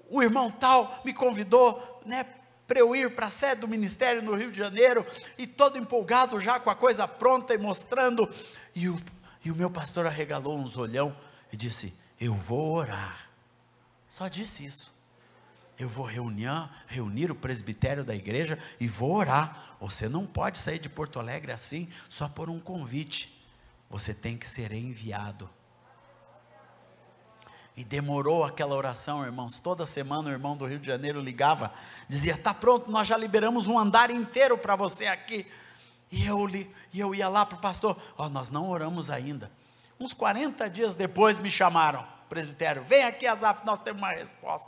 [0.09, 2.25] o irmão tal me convidou, né,
[2.67, 5.05] para eu ir para a sede do ministério no Rio de Janeiro,
[5.37, 8.29] e todo empolgado já com a coisa pronta e mostrando.
[8.75, 8.99] E o,
[9.43, 11.15] e o meu pastor arregalou uns olhão
[11.51, 13.29] e disse: Eu vou orar.
[14.09, 14.93] Só disse isso.
[15.79, 16.49] Eu vou reunir,
[16.87, 19.77] reunir o presbitério da igreja e vou orar.
[19.79, 23.45] Você não pode sair de Porto Alegre assim, só por um convite.
[23.89, 25.49] Você tem que ser enviado.
[27.77, 29.59] E demorou aquela oração, irmãos.
[29.59, 31.71] Toda semana o irmão do Rio de Janeiro ligava,
[32.09, 35.45] dizia: Está pronto, nós já liberamos um andar inteiro para você aqui.
[36.11, 39.51] E eu, e eu ia lá para o pastor: oh, Nós não oramos ainda.
[39.99, 44.67] Uns 40 dias depois me chamaram, presbitério: Vem aqui, Azaf, nós temos uma resposta.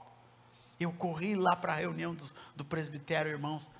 [0.80, 2.24] Eu corri lá para a reunião do,
[2.58, 3.72] do presbitério, irmãos.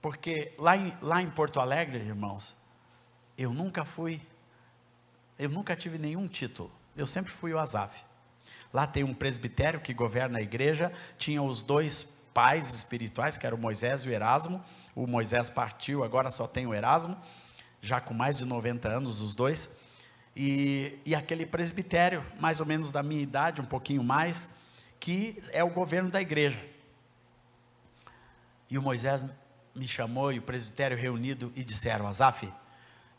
[0.00, 2.56] Porque lá em, lá em Porto Alegre, irmãos,
[3.38, 4.20] eu nunca fui,
[5.38, 6.68] eu nunca tive nenhum título.
[6.96, 8.04] Eu sempre fui o Azaf.
[8.72, 13.58] Lá tem um presbitério que governa a igreja, tinha os dois pais espirituais, que eram
[13.58, 14.62] Moisés e o Erasmo.
[14.94, 17.16] O Moisés partiu, agora só tem o Erasmo,
[17.80, 19.70] já com mais de 90 anos os dois.
[20.34, 24.48] E, e aquele presbitério, mais ou menos da minha idade, um pouquinho mais,
[24.98, 26.62] que é o governo da igreja.
[28.70, 29.24] E o Moisés
[29.74, 32.50] me chamou e o presbitério reunido e disseram: Azaf,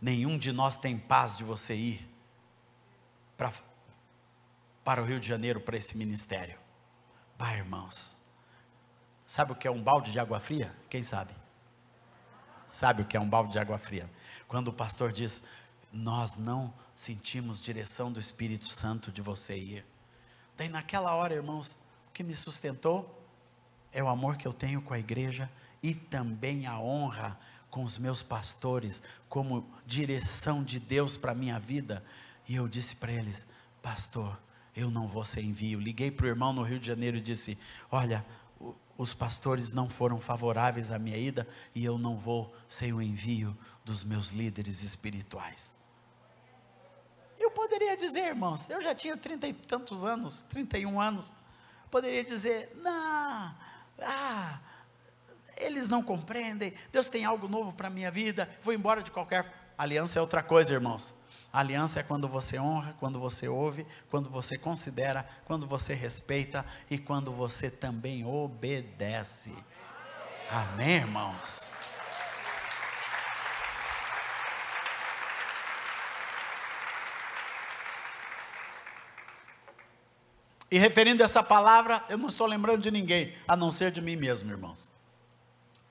[0.01, 2.12] nenhum de nós tem paz de você ir
[4.83, 6.57] para, o Rio de Janeiro, para esse ministério.
[7.37, 8.15] Vai, irmãos.
[9.25, 10.73] Sabe o que é um balde de água fria?
[10.89, 11.33] Quem sabe?
[12.69, 14.09] Sabe o que é um balde de água fria?
[14.47, 15.41] Quando o pastor diz:
[15.91, 19.85] Nós não sentimos direção do Espírito Santo de você ir.
[20.55, 21.73] Daí, naquela hora, irmãos,
[22.07, 23.27] o que me sustentou
[23.91, 25.49] é o amor que eu tenho com a igreja
[25.81, 27.37] e também a honra
[27.69, 32.03] com os meus pastores, como direção de Deus para a minha vida.
[32.47, 33.47] E eu disse para eles:
[33.81, 34.39] Pastor,
[34.75, 35.79] eu não vou ser envio.
[35.79, 37.57] Liguei para o irmão no Rio de Janeiro e disse:
[37.91, 38.25] Olha,
[38.97, 43.57] os pastores não foram favoráveis à minha ida e eu não vou sem o envio
[43.83, 45.77] dos meus líderes espirituais.
[47.39, 51.33] Eu poderia dizer, irmãos, eu já tinha trinta e tantos anos, 31 anos,
[51.91, 53.53] poderia dizer, não,
[53.99, 54.59] ah,
[55.57, 59.73] eles não compreendem, Deus tem algo novo para a minha vida, vou embora de qualquer.
[59.77, 61.13] Aliança é outra coisa, irmãos.
[61.53, 66.97] Aliança é quando você honra, quando você ouve, quando você considera, quando você respeita e
[66.97, 69.53] quando você também obedece.
[70.49, 71.71] Amém, irmãos?
[80.71, 84.15] E referindo essa palavra, eu não estou lembrando de ninguém, a não ser de mim
[84.15, 84.89] mesmo, irmãos.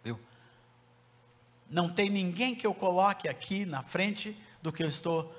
[0.02, 0.18] Viu?
[1.70, 5.32] Não tem ninguém que eu coloque aqui na frente do que eu estou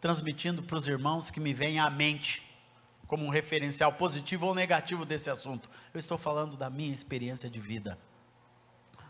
[0.00, 2.42] transmitindo para os irmãos que me vem à mente
[3.06, 5.68] como um referencial positivo ou negativo desse assunto.
[5.92, 7.98] Eu estou falando da minha experiência de vida,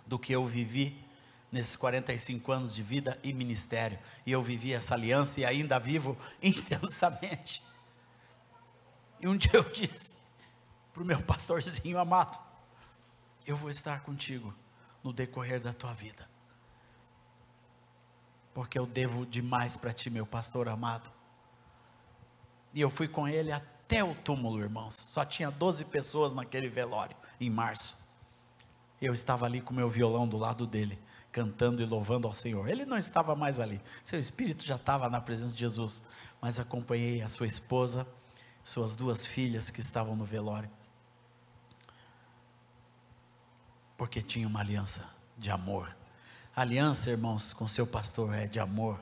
[0.06, 1.04] do que eu vivi
[1.50, 3.98] nesses 45 anos de vida e ministério.
[4.24, 7.62] E eu vivi essa aliança e ainda vivo intensamente.
[9.20, 10.14] E um dia eu disse
[10.94, 12.38] para o meu pastorzinho amado:
[13.44, 14.54] Eu vou estar contigo
[15.02, 16.37] no decorrer da tua vida
[18.58, 21.08] porque eu devo demais para ti, meu pastor amado.
[22.74, 24.96] E eu fui com ele até o túmulo, irmãos.
[24.96, 27.96] Só tinha 12 pessoas naquele velório, em março.
[29.00, 30.98] Eu estava ali com meu violão do lado dele,
[31.30, 32.68] cantando e louvando ao Senhor.
[32.68, 36.02] Ele não estava mais ali, seu espírito já estava na presença de Jesus,
[36.40, 38.04] mas acompanhei a sua esposa,
[38.64, 40.68] suas duas filhas que estavam no velório,
[43.96, 45.96] porque tinha uma aliança de amor
[46.60, 48.98] aliança, irmãos, com seu pastor é de amor.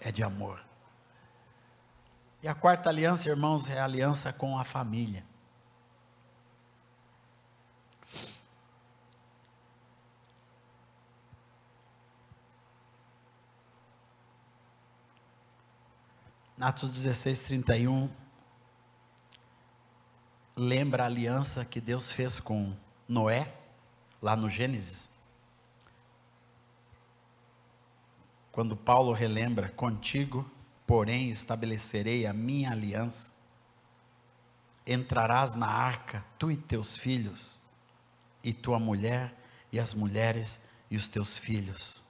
[0.00, 0.60] É de amor.
[2.42, 5.24] E a quarta aliança, irmãos, é a aliança com a família.
[16.60, 18.10] Atos 16, 31,
[20.56, 22.74] lembra a aliança que Deus fez com
[23.06, 23.63] Noé
[24.24, 25.10] lá no Gênesis,
[28.50, 30.50] quando Paulo relembra: Contigo,
[30.86, 33.34] porém, estabelecerei a minha aliança.
[34.86, 37.60] Entrarás na arca, tu e teus filhos,
[38.42, 39.34] e tua mulher,
[39.70, 40.58] e as mulheres
[40.90, 42.02] e os teus filhos.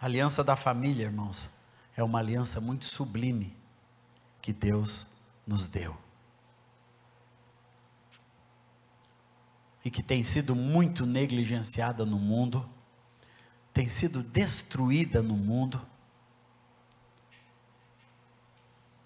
[0.00, 1.50] A aliança da família, irmãos,
[1.96, 3.56] é uma aliança muito sublime
[4.40, 5.08] que Deus
[5.44, 6.05] nos deu.
[9.86, 12.68] E que tem sido muito negligenciada no mundo,
[13.72, 15.80] tem sido destruída no mundo.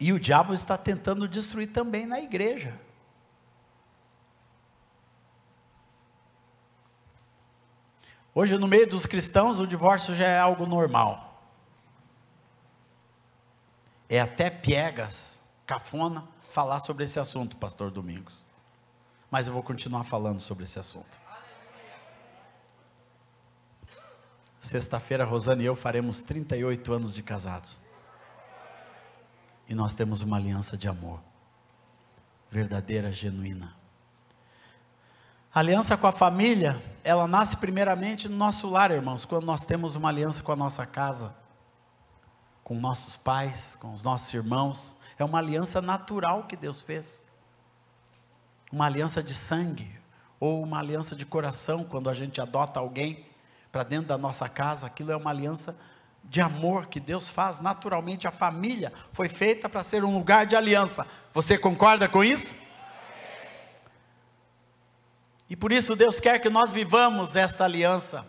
[0.01, 2.81] E o diabo está tentando destruir também na igreja.
[8.35, 11.45] Hoje, no meio dos cristãos, o divórcio já é algo normal.
[14.09, 18.49] É até piegas, cafona, falar sobre esse assunto, Pastor Domingos.
[19.31, 21.21] Mas eu vou continuar falando sobre esse assunto.
[24.61, 27.81] Sexta-feira, Rosana e eu faremos 38 anos de casados.
[29.69, 31.21] E nós temos uma aliança de amor,
[32.51, 33.75] verdadeira, genuína.
[35.55, 39.97] A aliança com a família, ela nasce primeiramente no nosso lar, irmãos, quando nós temos
[39.97, 41.35] uma aliança com a nossa casa,
[42.63, 44.97] com nossos pais, com os nossos irmãos.
[45.19, 47.25] É uma aliança natural que Deus fez.
[48.73, 49.91] Uma aliança de sangue,
[50.39, 53.27] ou uma aliança de coração, quando a gente adota alguém
[53.71, 55.77] para dentro da nossa casa, aquilo é uma aliança
[56.25, 58.27] de amor que Deus faz naturalmente.
[58.27, 61.07] A família foi feita para ser um lugar de aliança.
[61.33, 62.55] Você concorda com isso?
[65.49, 68.27] E por isso Deus quer que nós vivamos esta aliança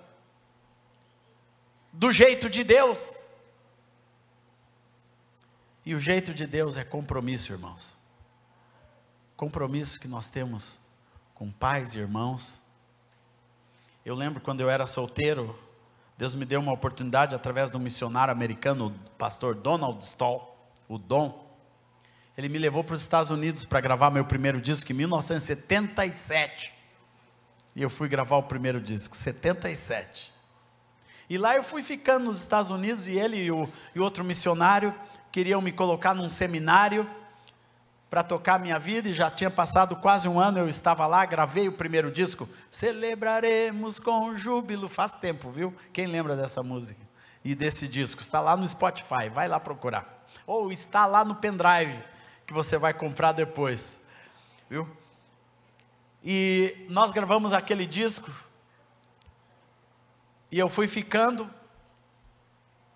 [1.94, 3.14] do jeito de Deus.
[5.86, 8.01] E o jeito de Deus é compromisso, irmãos.
[9.42, 10.80] Compromisso que nós temos
[11.34, 12.62] com pais e irmãos.
[14.06, 15.58] Eu lembro quando eu era solteiro,
[16.16, 20.56] Deus me deu uma oportunidade através de um missionário americano, o pastor Donald Stoll,
[20.88, 21.44] o Dom.
[22.38, 26.72] Ele me levou para os Estados Unidos para gravar meu primeiro disco em 1977.
[27.76, 30.32] E eu fui gravar o primeiro disco, 77.
[31.28, 34.94] E lá eu fui ficando nos Estados Unidos e ele e, o, e outro missionário
[35.32, 37.10] queriam me colocar num seminário
[38.12, 41.70] para tocar minha vida e já tinha passado quase um ano, eu estava lá, gravei
[41.70, 45.74] o primeiro disco, Celebraremos com Júbilo, faz tempo, viu?
[45.94, 47.00] Quem lembra dessa música?
[47.42, 50.20] E desse disco, está lá no Spotify, vai lá procurar.
[50.46, 52.04] Ou está lá no pendrive,
[52.46, 53.98] que você vai comprar depois,
[54.70, 54.86] viu?
[56.22, 58.30] E nós gravamos aquele disco.
[60.52, 61.50] E eu fui ficando.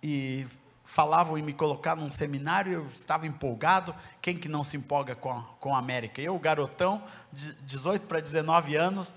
[0.04, 0.46] E
[0.86, 3.96] falavam em me colocar num seminário, eu estava empolgado.
[4.22, 6.22] Quem que não se empolga com a, com a América?
[6.22, 9.16] Eu, garotão, de 18 para 19 anos,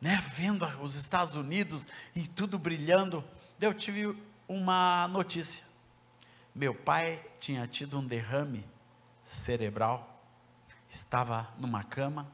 [0.00, 3.24] né, vendo os Estados Unidos e tudo brilhando.
[3.60, 4.16] Eu tive
[4.48, 5.64] uma notícia.
[6.54, 8.64] Meu pai tinha tido um derrame
[9.22, 10.20] cerebral,
[10.88, 12.26] estava numa cama,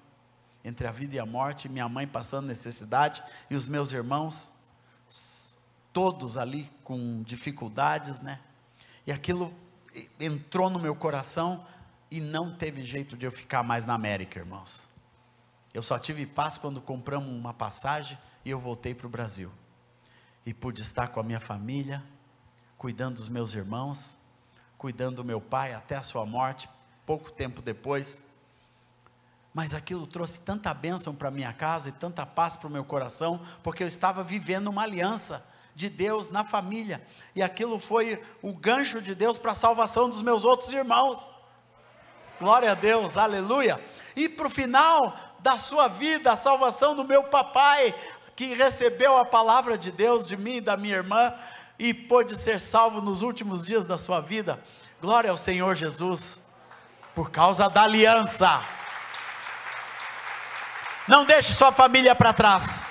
[0.65, 4.53] entre a vida e a morte, minha mãe passando necessidade e os meus irmãos,
[5.93, 8.41] todos ali com dificuldades, né?
[9.07, 9.53] E aquilo
[10.19, 11.67] entrou no meu coração
[12.11, 14.89] e não teve jeito de eu ficar mais na América, irmãos.
[15.73, 19.51] Eu só tive paz quando compramos uma passagem e eu voltei para o Brasil.
[20.47, 22.03] E pude estar com a minha família,
[22.77, 24.17] cuidando dos meus irmãos,
[24.79, 26.69] cuidando do meu pai até a sua morte,
[27.07, 28.25] pouco tempo depois
[29.55, 33.41] mas aquilo trouxe tanta bênção para minha casa e tanta paz para o meu coração,
[33.63, 37.05] porque eu estava vivendo uma aliança de Deus na família,
[37.35, 41.35] e aquilo foi o gancho de Deus para a salvação dos meus outros irmãos.
[42.41, 43.81] Glória a Deus, aleluia.
[44.15, 47.95] E para o final da sua vida, a salvação do meu papai,
[48.37, 51.35] que recebeu a palavra de Deus de mim e da minha irmã,
[51.79, 54.63] e pôde ser salvo nos últimos dias da sua vida.
[55.01, 56.41] Glória ao Senhor Jesus,
[57.15, 58.63] por causa da aliança.
[61.07, 62.83] Não deixe sua família para trás.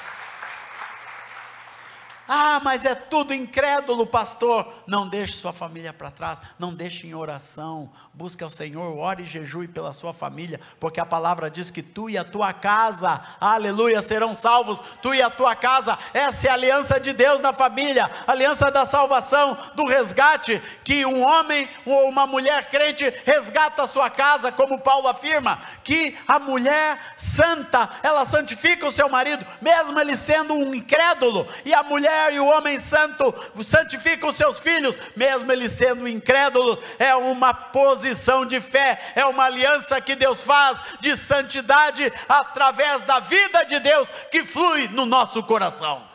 [2.28, 4.72] Ah, mas é tudo incrédulo, pastor.
[4.88, 7.92] Não deixe sua família para trás, não deixe em oração.
[8.14, 12.10] Busque ao Senhor, ore e jejue pela sua família, porque a palavra diz que tu
[12.10, 14.82] e a tua casa, aleluia, serão salvos.
[15.02, 18.86] Tu e a tua casa, essa é a aliança de Deus na família, aliança da
[18.86, 24.80] salvação, do resgate, que um homem ou uma mulher crente resgata a sua casa, como
[24.80, 30.74] Paulo afirma, que a mulher santa, ela santifica o seu marido, mesmo ele sendo um
[30.74, 33.34] incrédulo, e a mulher mulher e o homem santo
[33.64, 39.46] santifica os seus filhos, mesmo eles sendo incrédulos, é uma posição de fé, é uma
[39.46, 45.42] aliança que Deus faz de santidade através da vida de Deus que flui no nosso
[45.44, 46.13] coração.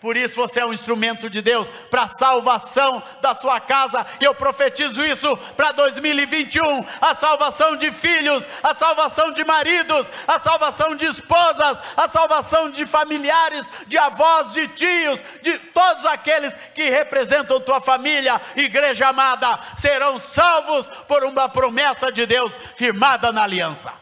[0.00, 4.06] Por isso você é um instrumento de Deus para a salvação da sua casa.
[4.20, 10.38] E eu profetizo isso para 2021: a salvação de filhos, a salvação de maridos, a
[10.38, 16.88] salvação de esposas, a salvação de familiares, de avós, de tios, de todos aqueles que
[16.88, 23.92] representam tua família, igreja amada, serão salvos por uma promessa de Deus firmada na aliança.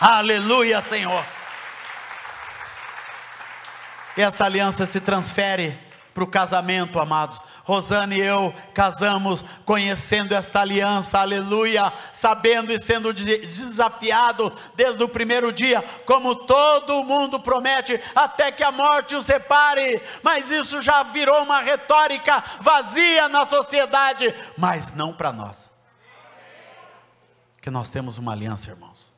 [0.00, 1.35] Aleluia, Senhor
[4.22, 5.78] essa aliança se transfere
[6.16, 7.42] para o casamento, amados.
[7.62, 15.52] Rosane e eu casamos conhecendo esta aliança, aleluia, sabendo e sendo desafiado desde o primeiro
[15.52, 20.00] dia, como todo mundo promete, até que a morte o separe.
[20.22, 25.70] Mas isso já virou uma retórica vazia na sociedade, mas não para nós.
[27.60, 29.14] Que nós temos uma aliança, irmãos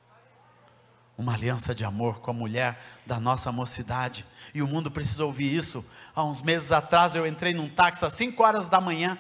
[1.19, 4.25] uma aliança de amor com a mulher da nossa mocidade.
[4.55, 5.85] E o mundo precisa ouvir isso.
[6.15, 9.19] Há uns meses atrás eu entrei num táxi às 5 horas da manhã.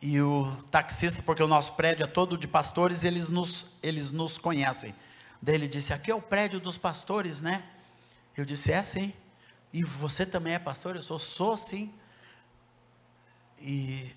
[0.00, 4.36] E o taxista, porque o nosso prédio é todo de pastores, eles nos, eles nos
[4.36, 4.94] conhecem.
[5.40, 7.64] Daí ele disse: Aqui é o prédio dos pastores, né?
[8.36, 9.14] Eu disse: É sim.
[9.72, 10.94] E você também é pastor?
[10.94, 11.92] Eu sou, sou sim.
[13.58, 14.14] E,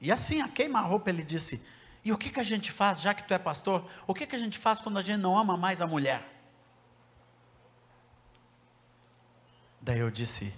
[0.00, 1.62] e assim, a queima-roupa, ele disse:
[2.04, 4.34] e o que, que a gente faz, já que tu é pastor, o que, que
[4.34, 6.28] a gente faz quando a gente não ama mais a mulher?
[9.80, 10.52] Daí eu disse: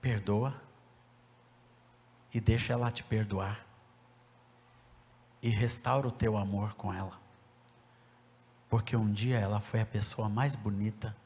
[0.00, 0.54] perdoa
[2.32, 3.64] e deixa ela te perdoar
[5.42, 7.18] e restaura o teu amor com ela.
[8.68, 11.16] Porque um dia ela foi a pessoa mais bonita,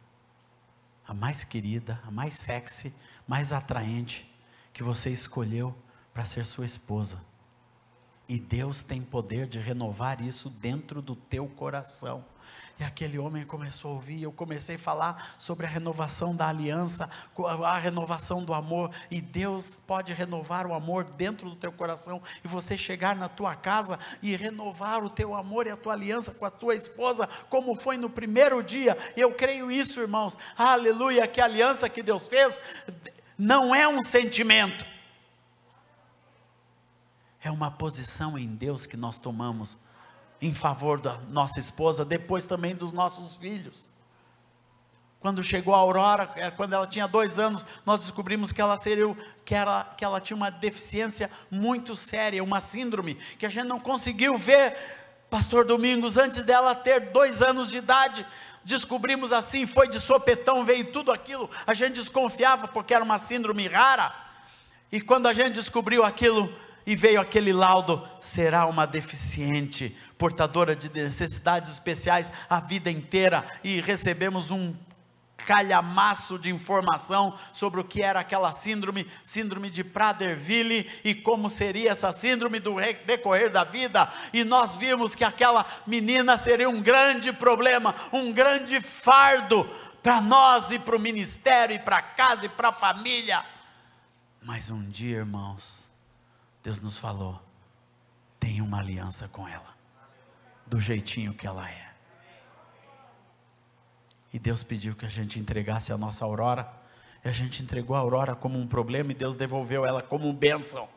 [1.07, 2.95] a mais querida, a mais sexy,
[3.27, 4.33] mais atraente
[4.73, 5.77] que você escolheu
[6.15, 7.21] para ser sua esposa.
[8.27, 12.25] E Deus tem poder de renovar isso dentro do teu coração.
[12.79, 17.09] E aquele homem começou a ouvir, eu comecei a falar sobre a renovação da aliança,
[17.65, 22.49] a renovação do amor, e Deus pode renovar o amor dentro do teu coração, e
[22.49, 26.45] você chegar na tua casa e renovar o teu amor e a tua aliança com
[26.45, 28.97] a tua esposa, como foi no primeiro dia.
[29.17, 30.37] Eu creio isso, irmãos.
[30.57, 32.59] Aleluia, que a aliança que Deus fez
[33.39, 34.94] não é um sentimento
[37.45, 39.77] é uma posição em Deus que nós tomamos
[40.41, 43.87] em favor da nossa esposa, depois também dos nossos filhos.
[45.21, 49.15] Quando chegou a Aurora, é, quando ela tinha dois anos, nós descobrimos que ela seria,
[49.45, 53.79] que, era, que ela tinha uma deficiência muito séria, uma síndrome, que a gente não
[53.79, 54.77] conseguiu ver,
[55.29, 58.27] Pastor Domingos, antes dela ter dois anos de idade.
[58.65, 61.51] Descobrimos assim, foi de sopetão, veio tudo aquilo.
[61.67, 64.15] A gente desconfiava porque era uma síndrome rara.
[64.91, 66.51] E quando a gente descobriu aquilo,
[66.87, 73.81] e veio aquele laudo: será uma deficiente, portadora de necessidades especiais a vida inteira, e
[73.81, 74.75] recebemos um
[75.45, 81.93] calhamaço de informação sobre o que era aquela síndrome, síndrome de Prader-Willi e como seria
[81.93, 84.11] essa síndrome do decorrer da vida.
[84.33, 89.69] E nós vimos que aquela menina seria um grande problema, um grande fardo
[90.03, 93.45] para nós e para o ministério e para casa e para a família.
[94.43, 95.84] Mas um dia, irmãos,
[96.65, 97.41] Deus nos falou:
[98.41, 99.77] tenha uma aliança com ela,
[100.67, 101.93] do jeitinho que ela é.
[104.33, 106.67] E Deus pediu que a gente entregasse a nossa aurora,
[107.23, 110.89] e a gente entregou a aurora como um problema, e Deus devolveu ela como bênção.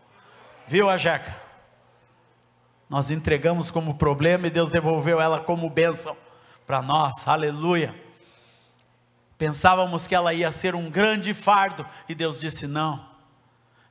[0.68, 1.40] Viu, a Jeca?
[2.90, 6.16] Nós entregamos como problema e Deus devolveu ela como bênção
[6.66, 7.94] para nós, aleluia.
[9.38, 13.06] Pensávamos que ela ia ser um grande fardo, e Deus disse: não,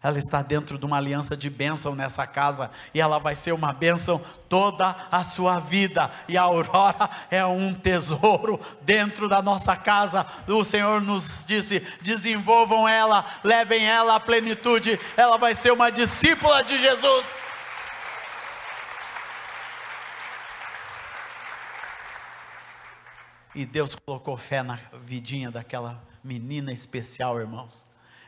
[0.07, 3.73] ela está dentro de uma aliança de bênção nessa casa, e ela vai ser uma
[3.73, 10.25] bênção toda a sua vida, e a Aurora é um tesouro dentro da nossa casa.
[10.47, 16.63] O Senhor nos disse: desenvolvam ela, levem ela à plenitude, ela vai ser uma discípula
[16.63, 17.27] de Jesus.
[23.57, 27.85] E Deus colocou fé na vidinha daquela menina especial, irmãos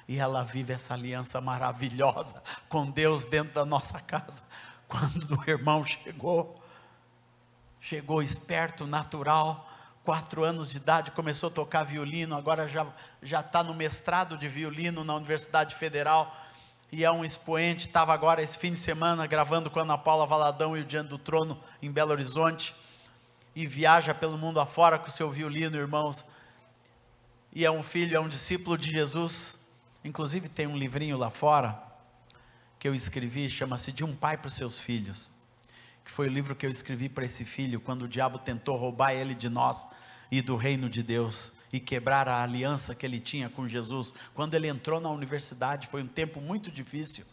[0.09, 4.43] e ela vive essa aliança maravilhosa com Deus dentro da nossa casa.
[4.89, 6.65] Quando o irmão chegou,
[7.79, 9.71] chegou esperto, natural,
[10.03, 12.87] quatro anos de idade, começou a tocar violino, agora já
[13.23, 16.35] já está no mestrado de violino na Universidade Federal
[16.91, 17.87] e é um expoente.
[17.87, 21.11] Estava agora esse fim de semana gravando com a Ana Paula Valadão e o Diante
[21.11, 22.75] do Trono em Belo Horizonte
[23.55, 26.25] e viaja pelo mundo afora com o seu violino, irmãos.
[27.53, 29.58] E é um filho, é um discípulo de Jesus
[30.09, 31.79] Inclusive tem um livrinho lá fora
[32.79, 35.31] que eu escrevi, chama-se De um Pai para os Seus Filhos,
[36.03, 39.13] que foi o livro que eu escrevi para esse filho quando o diabo tentou roubar
[39.13, 39.87] ele de nós
[40.31, 44.15] e do reino de Deus e quebrar a aliança que ele tinha com Jesus.
[44.33, 47.27] Quando ele entrou na universidade, foi um tempo muito difícil.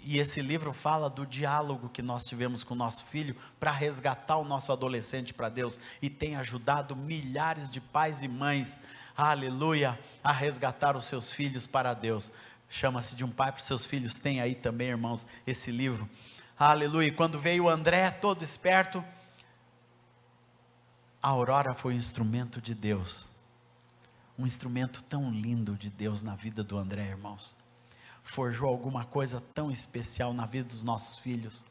[0.00, 4.36] E esse livro fala do diálogo que nós tivemos com o nosso filho para resgatar
[4.36, 8.80] o nosso adolescente para Deus e tem ajudado milhares de pais e mães
[9.18, 12.32] aleluia, a resgatar os seus filhos para Deus.
[12.70, 14.16] Chama-se de um pai para os seus filhos.
[14.16, 16.08] Tem aí também, irmãos, esse livro.
[16.56, 17.12] Aleluia.
[17.12, 19.04] Quando veio André, todo esperto,
[21.20, 23.28] A Aurora foi um instrumento de Deus,
[24.38, 27.56] um instrumento tão lindo de Deus na vida do André, irmãos.
[28.22, 31.64] Forjou alguma coisa tão especial na vida dos nossos filhos.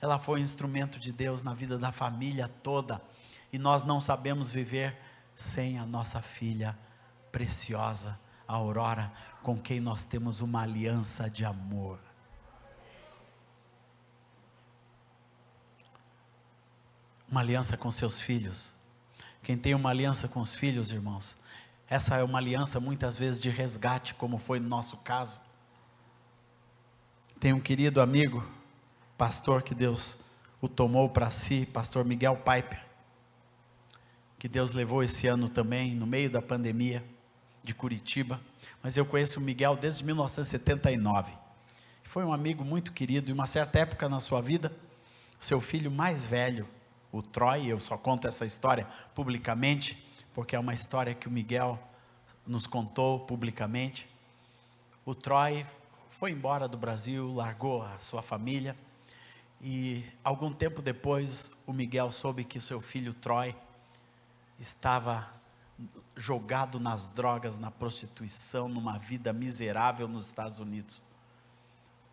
[0.00, 3.00] Ela foi um instrumento de Deus na vida da família toda.
[3.52, 4.96] E nós não sabemos viver
[5.40, 6.78] sem a nossa filha
[7.32, 9.10] preciosa, a Aurora,
[9.42, 11.98] com quem nós temos uma aliança de amor.
[17.26, 18.74] Uma aliança com seus filhos.
[19.42, 21.38] Quem tem uma aliança com os filhos, irmãos,
[21.88, 25.40] essa é uma aliança muitas vezes de resgate, como foi no nosso caso.
[27.38, 28.46] Tem um querido amigo,
[29.16, 30.18] pastor que Deus
[30.60, 32.89] o tomou para si, pastor Miguel Piper,
[34.40, 37.04] que Deus levou esse ano também, no meio da pandemia
[37.62, 38.40] de Curitiba,
[38.82, 41.30] mas eu conheço o Miguel desde 1979.
[42.04, 44.72] Foi um amigo muito querido, e uma certa época na sua vida,
[45.38, 46.66] seu filho mais velho,
[47.12, 51.78] o Troy, eu só conto essa história publicamente, porque é uma história que o Miguel
[52.46, 54.08] nos contou publicamente.
[55.04, 55.66] O Troy
[56.08, 58.74] foi embora do Brasil, largou a sua família,
[59.60, 63.54] e algum tempo depois, o Miguel soube que o seu filho Troy
[64.60, 65.32] estava
[66.14, 71.02] jogado nas drogas, na prostituição, numa vida miserável nos Estados Unidos.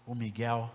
[0.05, 0.73] O Miguel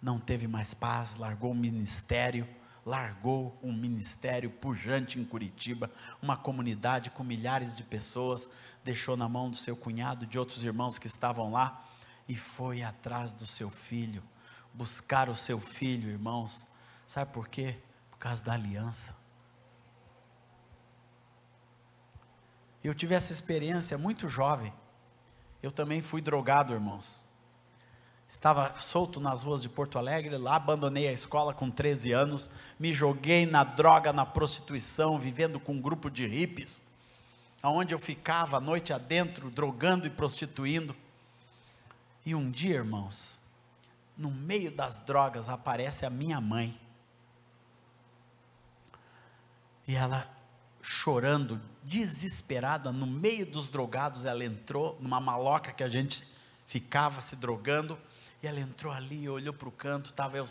[0.00, 2.46] não teve mais paz, largou o ministério,
[2.86, 5.90] largou um ministério pujante em Curitiba,
[6.22, 8.48] uma comunidade com milhares de pessoas,
[8.84, 11.84] deixou na mão do seu cunhado, de outros irmãos que estavam lá,
[12.28, 14.22] e foi atrás do seu filho,
[14.72, 16.64] buscar o seu filho, irmãos.
[17.06, 17.76] Sabe por quê?
[18.08, 19.19] Por causa da aliança.
[22.82, 24.72] Eu tive essa experiência muito jovem.
[25.62, 27.24] Eu também fui drogado, irmãos.
[28.26, 32.94] Estava solto nas ruas de Porto Alegre, lá abandonei a escola com 13 anos, me
[32.94, 36.80] joguei na droga, na prostituição, vivendo com um grupo de hippies,
[37.60, 40.94] aonde eu ficava a noite adentro, drogando e prostituindo.
[42.24, 43.40] E um dia, irmãos,
[44.16, 46.80] no meio das drogas aparece a minha mãe.
[49.88, 50.30] E ela
[50.82, 56.24] chorando, desesperada, no meio dos drogados, ela entrou numa maloca que a gente
[56.66, 57.98] ficava se drogando,
[58.42, 60.46] e ela entrou ali, olhou para o canto, estava eu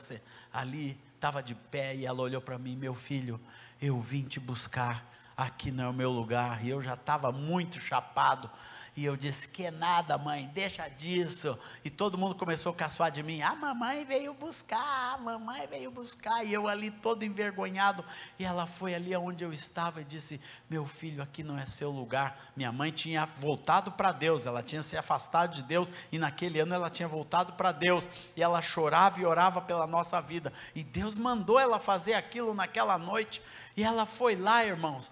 [0.54, 3.40] ali, estava de pé, e ela olhou para mim, meu filho,
[3.82, 5.06] eu vim te buscar,
[5.36, 8.50] aqui não é o meu lugar, e eu já estava muito chapado,
[8.96, 11.58] e eu disse: Que nada, mãe, deixa disso.
[11.84, 15.92] E todo mundo começou a caçoar de mim: A mamãe veio buscar, a mamãe veio
[15.92, 16.44] buscar.
[16.44, 18.04] E eu ali todo envergonhado.
[18.38, 21.92] E ela foi ali onde eu estava e disse: Meu filho, aqui não é seu
[21.92, 22.38] lugar.
[22.56, 25.92] Minha mãe tinha voltado para Deus, ela tinha se afastado de Deus.
[26.12, 28.10] E naquele ano ela tinha voltado para Deus.
[28.36, 30.52] E ela chorava e orava pela nossa vida.
[30.76, 33.42] E Deus mandou ela fazer aquilo naquela noite.
[33.76, 35.12] E ela foi lá, irmãos.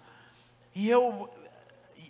[0.74, 1.28] E eu,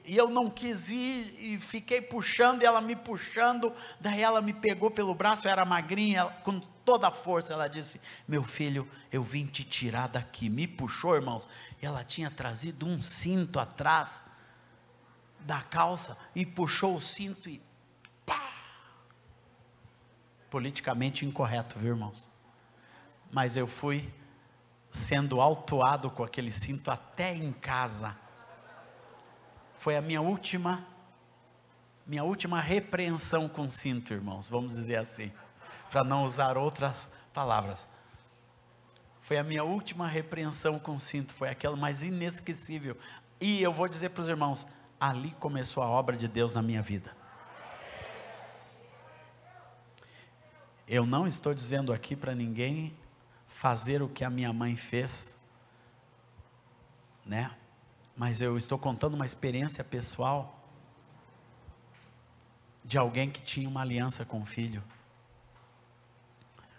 [0.09, 4.55] e eu não quis ir e fiquei puxando, e ela me puxando, daí ela me
[4.55, 9.23] pegou pelo braço, eu era magrinha, com toda a força, ela disse: Meu filho, eu
[9.23, 10.49] vim te tirar daqui.
[10.49, 11.47] Me puxou, irmãos,
[11.83, 14.25] e ela tinha trazido um cinto atrás
[15.41, 17.61] da calça, e puxou o cinto e
[18.25, 18.51] pá!
[20.49, 22.31] Politicamente incorreto, viu, irmãos?
[23.31, 24.11] Mas eu fui
[24.91, 28.17] sendo autuado com aquele cinto até em casa
[29.79, 30.85] foi a minha última,
[32.07, 35.33] minha última repreensão com cinto, irmãos, vamos dizer assim,
[35.91, 37.87] para não usar outras palavras.
[39.23, 42.97] Foi a minha última repreensão com cinto, foi aquela mais inesquecível.
[43.41, 44.67] E eu vou dizer para os irmãos,
[44.99, 47.17] ali começou a obra de Deus na minha vida.
[50.89, 52.97] Eu não estou dizendo aqui para ninguém
[53.47, 55.39] fazer o que a minha mãe fez,
[57.25, 57.51] né?
[58.19, 60.61] Mas eu estou contando uma experiência pessoal
[62.85, 64.83] de alguém que tinha uma aliança com o filho.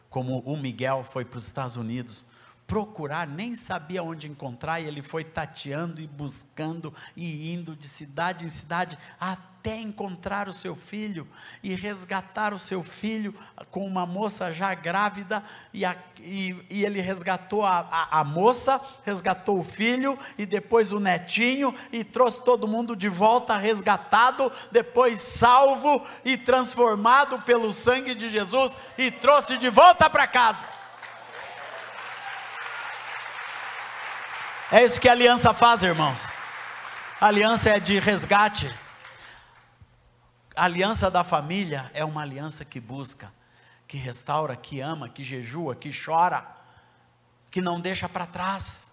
[0.10, 2.26] Como o Miguel foi para os Estados Unidos
[2.68, 8.46] procurar, nem sabia onde encontrar, e ele foi tateando e buscando e indo de cidade
[8.46, 11.28] em cidade até encontrar o seu filho
[11.62, 13.36] e resgatar o seu filho
[13.70, 15.43] com uma moça já grávida,
[15.74, 20.91] e, a, e, e ele resgatou a, a, a moça, resgatou o filho e depois
[20.91, 28.16] o netinho, e trouxe todo mundo de volta resgatado, depois salvo e transformado pelo sangue
[28.16, 30.66] de Jesus, e trouxe de volta para casa.
[34.72, 36.28] É isso que a aliança faz, irmãos.
[37.20, 38.74] A aliança é de resgate.
[40.60, 43.32] A aliança da família é uma aliança que busca,
[43.88, 46.45] que restaura, que ama, que jejua, que chora,
[47.49, 48.91] que não deixa para trás.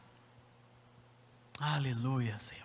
[1.59, 2.63] Aleluia, Senhor.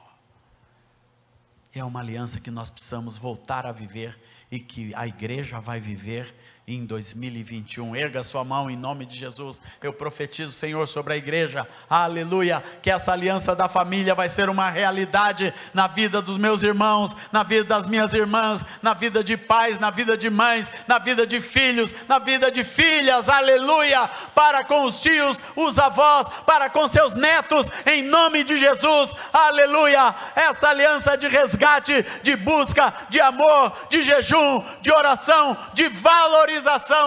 [1.74, 4.22] É uma aliança que nós precisamos voltar a viver
[4.52, 6.36] e que a igreja vai viver
[6.76, 7.96] em 2021.
[7.96, 9.62] Erga sua mão em nome de Jesus.
[9.82, 11.68] Eu profetizo, Senhor, sobre a igreja.
[11.90, 12.64] Aleluia.
[12.82, 17.44] Que essa aliança da família vai ser uma realidade na vida dos meus irmãos, na
[17.44, 21.42] vida das minhas irmãs, na vida de pais, na vida de mães, na vida de
[21.42, 23.28] filhos, na vida de filhas.
[23.28, 24.10] Aleluia.
[24.34, 29.12] Para com os tios, os avós, para com seus netos, em nome de Jesus.
[29.34, 30.16] Aleluia.
[30.36, 36.61] Esta aliança de resgate, de busca, de amor, de jejum, de oração, de valorização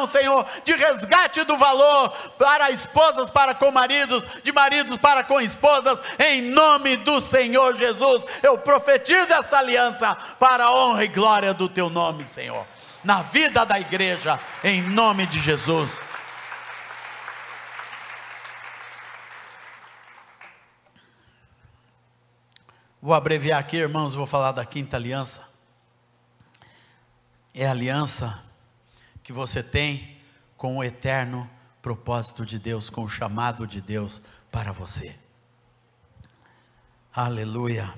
[0.07, 6.01] Senhor, de resgate do valor para esposas para com maridos, de maridos para com esposas,
[6.19, 8.25] em nome do Senhor Jesus.
[8.43, 12.67] Eu profetizo esta aliança para a honra e glória do teu nome, Senhor,
[13.03, 16.01] na vida da igreja, em nome de Jesus.
[23.05, 25.47] Vou abreviar aqui, irmãos, vou falar da quinta aliança.
[27.53, 28.43] É a aliança
[29.25, 30.19] que você tem
[30.55, 31.51] com o eterno
[31.81, 34.21] propósito de Deus, com o chamado de Deus
[34.53, 35.17] para você.
[37.13, 37.95] Aleluia.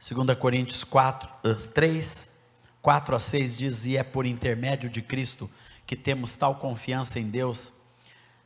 [0.00, 1.28] 2 Coríntios 4,
[1.74, 2.32] 3,
[2.80, 5.50] 4 a 6 diz: E é por intermédio de Cristo
[5.86, 7.74] que temos tal confiança em Deus,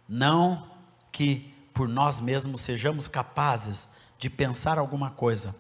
[0.09, 0.69] não
[1.13, 3.89] que por nós mesmos sejamos capazes
[4.19, 5.55] de pensar alguma coisa,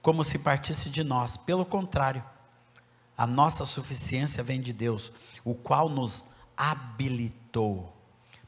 [0.00, 2.24] como se partisse de nós, pelo contrário
[3.20, 5.12] a nossa suficiência vem de Deus,
[5.44, 6.24] o qual nos
[6.56, 7.94] habilitou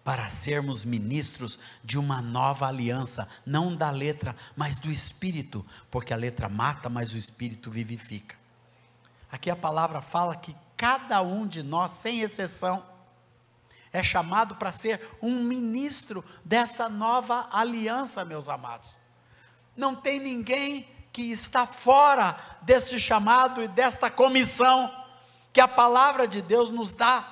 [0.02, 6.16] para sermos ministros de uma nova aliança, não da letra, mas do espírito, porque a
[6.16, 8.34] letra mata, mas o espírito vivifica.
[9.30, 12.82] Aqui a palavra fala que cada um de nós, sem exceção,
[13.92, 18.98] é chamado para ser um ministro dessa nova aliança, meus amados.
[19.76, 24.90] Não tem ninguém que está fora desse chamado e desta comissão
[25.52, 27.24] que a palavra de Deus nos dá.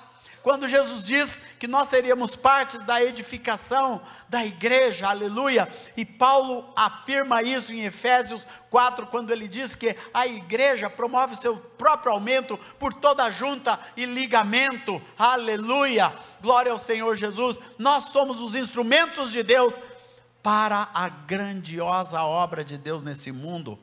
[0.43, 7.43] Quando Jesus diz que nós seríamos partes da edificação da igreja, aleluia, e Paulo afirma
[7.43, 12.95] isso em Efésios 4, quando ele diz que a igreja promove seu próprio aumento por
[12.95, 16.11] toda junta e ligamento, aleluia,
[16.41, 17.59] glória ao Senhor Jesus.
[17.79, 19.79] Nós somos os instrumentos de Deus
[20.43, 23.79] para a grandiosa obra de Deus nesse mundo,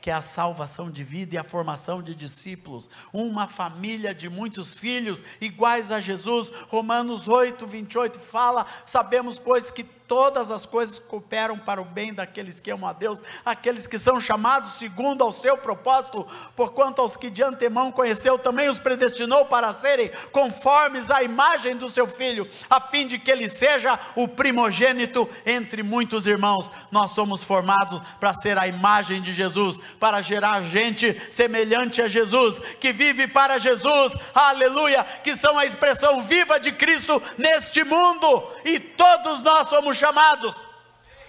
[0.00, 4.76] que é a salvação de vida e a formação de discípulos, uma família de muitos
[4.76, 6.48] filhos iguais a Jesus.
[6.68, 12.60] Romanos 8, 28 fala: Sabemos, pois, que todas as coisas cooperam para o bem daqueles
[12.60, 17.30] que amam a Deus, aqueles que são chamados segundo ao seu propósito, porquanto aos que
[17.30, 22.80] de antemão conheceu também os predestinou para serem conformes à imagem do seu filho, a
[22.80, 26.70] fim de que ele seja o primogênito entre muitos irmãos.
[26.90, 32.58] Nós somos formados para ser a imagem de Jesus, para gerar gente semelhante a Jesus,
[32.80, 38.78] que vive para Jesus, aleluia, que são a expressão viva de Cristo neste mundo, e
[38.78, 40.54] todos nós somos chamados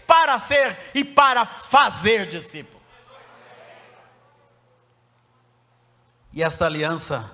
[0.05, 2.77] para ser e para fazer discípulo.
[6.31, 7.31] E esta aliança,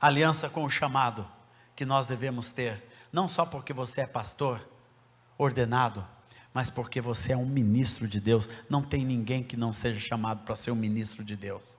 [0.00, 1.30] aliança com o chamado
[1.76, 4.66] que nós devemos ter, não só porque você é pastor
[5.36, 6.06] ordenado,
[6.52, 8.48] mas porque você é um ministro de Deus.
[8.68, 11.78] Não tem ninguém que não seja chamado para ser um ministro de Deus.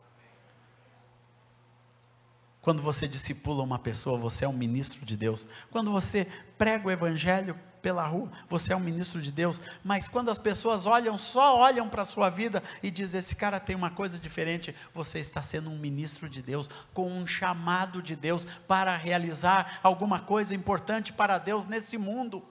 [2.61, 5.47] Quando você discipula uma pessoa, você é um ministro de Deus.
[5.71, 9.59] Quando você prega o evangelho pela rua, você é um ministro de Deus.
[9.83, 13.59] Mas quando as pessoas olham, só olham para a sua vida e dizem: esse cara
[13.59, 18.15] tem uma coisa diferente, você está sendo um ministro de Deus, com um chamado de
[18.15, 22.43] Deus para realizar alguma coisa importante para Deus nesse mundo.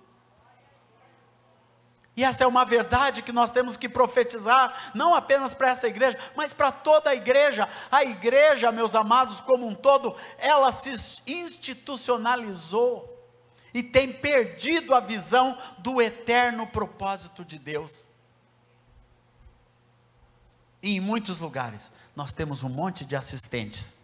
[2.16, 6.18] E essa é uma verdade que nós temos que profetizar, não apenas para essa igreja,
[6.34, 7.68] mas para toda a igreja.
[7.90, 10.90] A igreja, meus amados, como um todo, ela se
[11.26, 13.08] institucionalizou
[13.72, 18.08] e tem perdido a visão do eterno propósito de Deus.
[20.82, 23.96] E em muitos lugares nós temos um monte de assistentes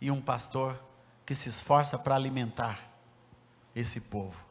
[0.00, 0.80] e um pastor
[1.24, 2.78] que se esforça para alimentar
[3.74, 4.45] esse povo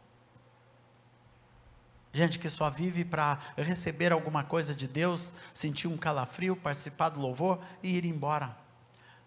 [2.15, 7.19] gente que só vive para receber alguma coisa de Deus, sentir um calafrio, participar do
[7.19, 8.55] louvor e ir embora.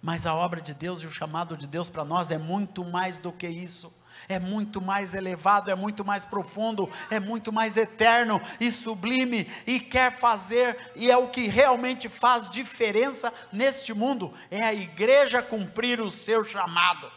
[0.00, 3.18] Mas a obra de Deus e o chamado de Deus para nós é muito mais
[3.18, 3.92] do que isso.
[4.26, 9.78] É muito mais elevado, é muito mais profundo, é muito mais eterno e sublime e
[9.78, 16.00] quer fazer, e é o que realmente faz diferença neste mundo, é a igreja cumprir
[16.00, 17.08] o seu chamado.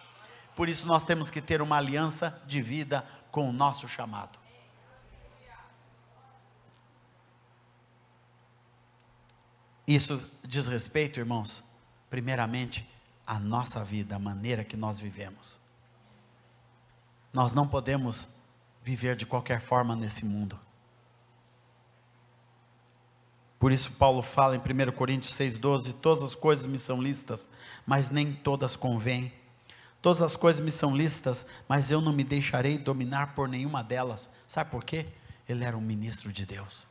[0.56, 4.41] Por isso nós temos que ter uma aliança de vida com o nosso chamado.
[9.94, 11.62] Isso diz respeito, irmãos,
[12.10, 12.90] primeiramente,
[13.28, 15.60] à nossa vida, à maneira que nós vivemos.
[17.34, 18.30] Nós não podemos
[18.82, 20.58] viver de qualquer forma nesse mundo.
[23.60, 27.50] Por isso Paulo fala em 1 Coríntios 6,12: todas as coisas me são lícitas,
[27.86, 29.34] mas nem todas convêm.
[30.02, 34.30] Todas as coisas me são lícitas, mas eu não me deixarei dominar por nenhuma delas.
[34.48, 35.08] Sabe por quê?
[35.50, 36.91] Ele era um ministro de Deus.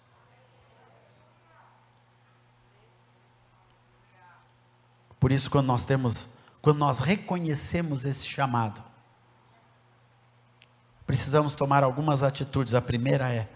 [5.21, 6.31] Por isso, quando nós temos,
[6.63, 8.83] quando nós reconhecemos esse chamado,
[11.07, 12.75] precisamos tomar algumas atitudes.
[12.75, 13.47] A primeira é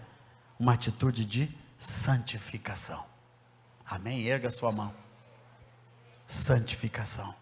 [0.59, 3.03] uma atitude de santificação.
[3.83, 4.27] Amém?
[4.27, 4.93] Erga sua mão.
[6.27, 7.33] Santificação.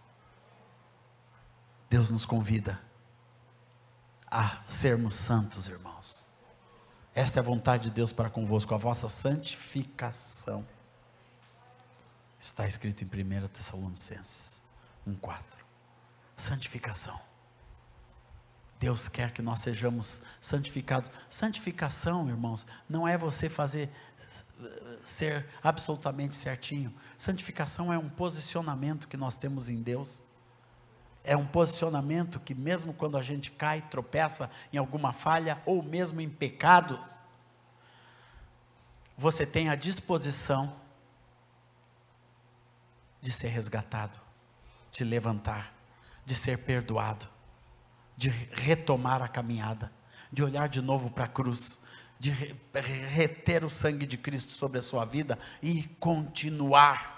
[1.89, 2.81] Deus nos convida
[4.31, 6.25] a sermos santos, irmãos.
[7.13, 10.65] Esta é a vontade de Deus para convosco, a vossa santificação.
[12.43, 14.61] Está escrito em 1 Tessalonicenses
[15.07, 15.39] 1,4.
[16.35, 17.17] Santificação.
[18.77, 21.09] Deus quer que nós sejamos santificados.
[21.29, 23.89] Santificação, irmãos, não é você fazer
[25.05, 26.93] ser absolutamente certinho.
[27.17, 30.21] Santificação é um posicionamento que nós temos em Deus.
[31.23, 36.19] É um posicionamento que, mesmo quando a gente cai, tropeça em alguma falha, ou mesmo
[36.19, 36.99] em pecado,
[39.17, 40.82] você tem a disposição
[43.23, 44.19] de ser resgatado,
[44.91, 45.73] de levantar,
[46.23, 47.33] de ser perdoado
[48.15, 49.91] de retomar a caminhada,
[50.31, 51.79] de olhar de novo para a cruz,
[52.19, 52.31] de
[52.71, 57.11] reter o sangue de Cristo sobre a sua vida e continuar.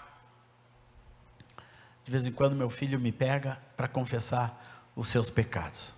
[2.03, 5.93] De vez em quando meu filho me pega para confessar os seus pecados.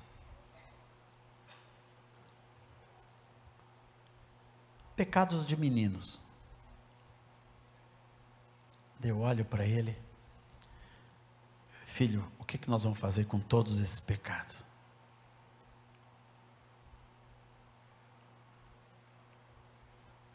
[4.96, 6.20] Pecados de meninos.
[9.02, 9.98] Eu olho para ele,
[11.86, 14.64] filho, o que, que nós vamos fazer com todos esses pecados?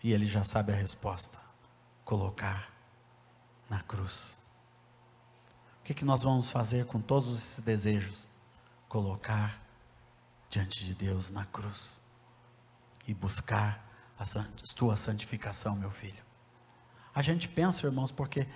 [0.03, 1.39] E ele já sabe a resposta:
[2.05, 2.73] colocar
[3.71, 4.37] na cruz.
[5.81, 8.29] O que, que nós vamos fazer com todos esses desejos?
[8.89, 9.61] Colocar
[10.51, 12.01] diante de Deus na cruz
[13.07, 13.85] e buscar
[14.19, 14.25] a
[14.75, 16.23] tua santificação, meu filho.
[17.15, 18.47] A gente pensa, irmãos, porque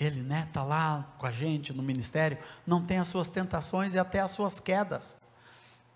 [0.00, 3.94] ele está né, tá lá com a gente no ministério, não tem as suas tentações
[3.94, 5.16] e até as suas quedas.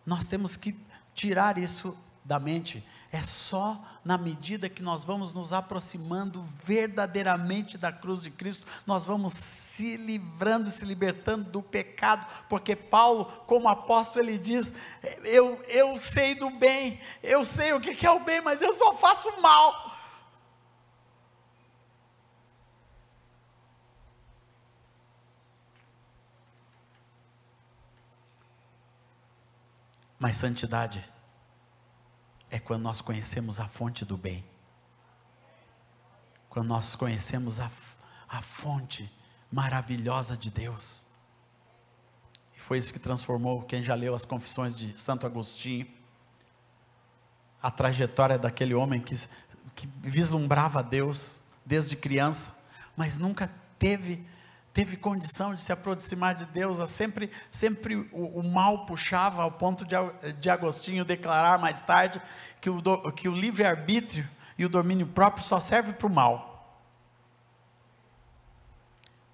[0.07, 0.79] Nós temos que
[1.15, 7.91] tirar isso da mente, é só na medida que nós vamos nos aproximando verdadeiramente da
[7.91, 14.23] cruz de Cristo, nós vamos se livrando, se libertando do pecado, porque Paulo, como apóstolo,
[14.23, 14.75] ele diz:
[15.25, 18.93] Eu, eu sei do bem, eu sei o que é o bem, mas eu só
[18.93, 19.98] faço mal.
[30.19, 31.05] Mas santidade
[32.51, 34.45] é quando nós conhecemos a fonte do bem.
[36.49, 37.71] Quando nós conhecemos a,
[38.29, 39.11] a fonte
[39.51, 41.07] maravilhosa de Deus.
[42.57, 45.87] E foi isso que transformou quem já leu as confissões de Santo Agostinho.
[47.63, 49.15] A trajetória daquele homem que,
[49.75, 52.57] que vislumbrava Deus desde criança,
[52.97, 54.27] mas nunca teve
[54.79, 59.85] teve condição de se aproximar de Deus, sempre, sempre o, o mal puxava ao ponto
[59.85, 59.97] de,
[60.35, 62.23] de Agostinho declarar mais tarde
[62.61, 64.25] que o, que o livre-arbítrio
[64.57, 66.81] e o domínio próprio só serve para o mal.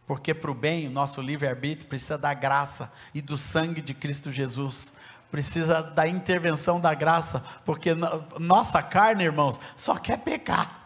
[0.07, 4.33] Porque para o bem, o nosso livre-arbítrio precisa da graça e do sangue de Cristo
[4.33, 4.95] Jesus.
[5.31, 7.91] Precisa da intervenção da graça, porque
[8.41, 10.84] nossa carne, irmãos, só quer pecar.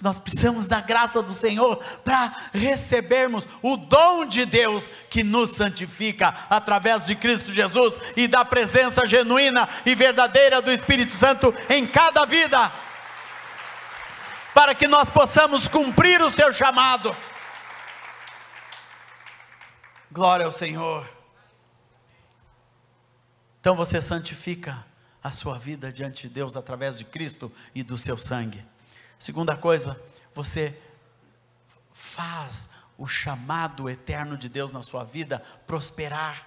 [0.00, 6.28] Nós precisamos da graça do Senhor para recebermos o dom de Deus que nos santifica
[6.48, 12.24] através de Cristo Jesus e da presença genuína e verdadeira do Espírito Santo em cada
[12.24, 12.72] vida,
[14.54, 17.14] para que nós possamos cumprir o seu chamado.
[20.10, 21.08] Glória ao Senhor.
[23.60, 24.84] Então você santifica
[25.22, 28.71] a sua vida diante de Deus através de Cristo e do seu sangue.
[29.22, 30.02] Segunda coisa,
[30.34, 30.76] você
[31.92, 32.68] faz
[32.98, 36.44] o chamado eterno de Deus na sua vida prosperar.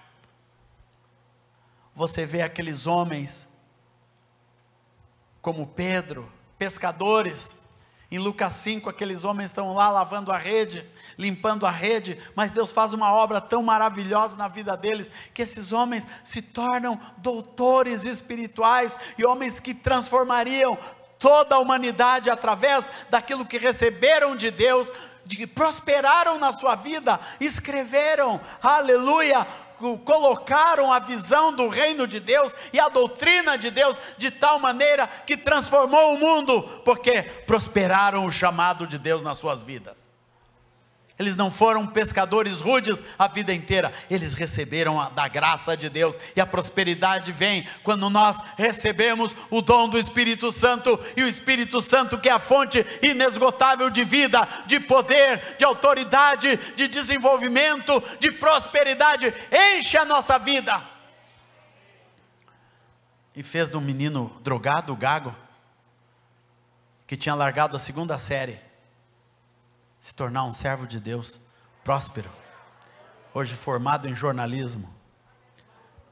[1.94, 3.48] Você vê aqueles homens,
[5.40, 7.56] como Pedro, pescadores,
[8.08, 12.70] em Lucas 5, aqueles homens estão lá lavando a rede, limpando a rede, mas Deus
[12.70, 18.96] faz uma obra tão maravilhosa na vida deles, que esses homens se tornam doutores espirituais
[19.18, 20.78] e homens que transformariam
[21.18, 24.92] toda a humanidade, através daquilo que receberam de Deus,
[25.24, 29.46] de, prosperaram na sua vida, escreveram, aleluia,
[30.04, 35.06] colocaram a visão do reino de Deus e a doutrina de Deus de tal maneira
[35.06, 40.05] que transformou o mundo, porque prosperaram o chamado de Deus nas suas vidas.
[41.18, 46.18] Eles não foram pescadores rudes a vida inteira, eles receberam a, da graça de Deus,
[46.34, 51.80] e a prosperidade vem quando nós recebemos o dom do Espírito Santo, e o Espírito
[51.80, 58.30] Santo, que é a fonte inesgotável de vida, de poder, de autoridade, de desenvolvimento, de
[58.32, 60.82] prosperidade, enche a nossa vida.
[63.34, 65.34] E fez de um menino drogado, gago,
[67.06, 68.65] que tinha largado a segunda série,
[70.06, 71.40] se tornar um servo de Deus
[71.82, 72.30] próspero,
[73.34, 74.88] hoje formado em jornalismo,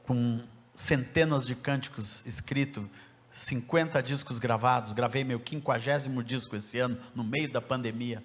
[0.03, 0.43] com
[0.75, 2.83] centenas de cânticos escritos,
[3.31, 8.21] 50 discos gravados, gravei meu quinquagésimo disco esse ano, no meio da pandemia,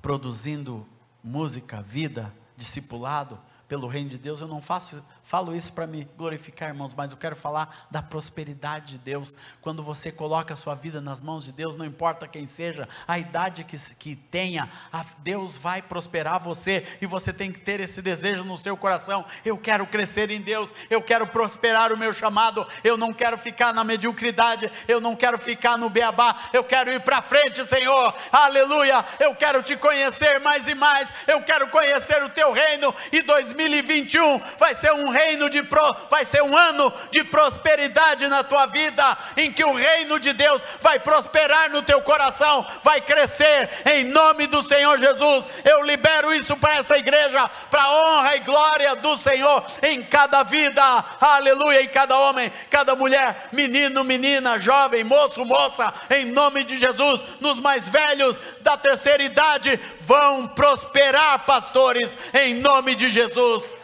[0.00, 0.88] produzindo
[1.22, 3.38] música, vida, discipulado,
[3.68, 7.18] pelo reino de Deus, eu não faço, falo isso para me glorificar, irmãos, mas eu
[7.18, 9.36] quero falar da prosperidade de Deus.
[9.60, 13.18] Quando você coloca a sua vida nas mãos de Deus, não importa quem seja, a
[13.18, 18.00] idade que, que tenha, a, Deus vai prosperar você e você tem que ter esse
[18.00, 19.22] desejo no seu coração.
[19.44, 23.74] Eu quero crescer em Deus, eu quero prosperar o meu chamado, eu não quero ficar
[23.74, 29.04] na mediocridade, eu não quero ficar no beabá, eu quero ir para frente, Senhor, aleluia.
[29.20, 33.57] Eu quero te conhecer mais e mais, eu quero conhecer o teu reino e 2000
[33.58, 38.66] 2021 vai ser um reino de pro, vai ser um ano de prosperidade na tua
[38.66, 44.04] vida, em que o reino de Deus vai prosperar no teu coração, vai crescer em
[44.04, 45.44] nome do Senhor Jesus.
[45.64, 50.82] Eu libero isso para esta igreja, para honra e glória do Senhor em cada vida.
[51.20, 57.20] Aleluia, em cada homem, cada mulher, menino, menina, jovem, moço, moça, em nome de Jesus,
[57.40, 63.47] nos mais velhos da terceira idade vão prosperar, pastores, em nome de Jesus.
[63.48, 63.76] Jesus.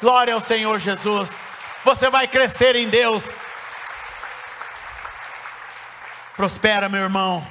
[0.00, 1.40] Glória ao Senhor Jesus.
[1.84, 3.24] Você vai crescer em Deus.
[6.36, 7.46] Prospera, meu irmão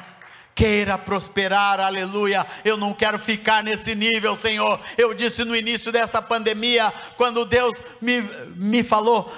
[0.55, 2.45] queira prosperar, aleluia.
[2.63, 4.79] Eu não quero ficar nesse nível, Senhor.
[4.97, 8.21] Eu disse no início dessa pandemia, quando Deus me,
[8.55, 9.31] me falou: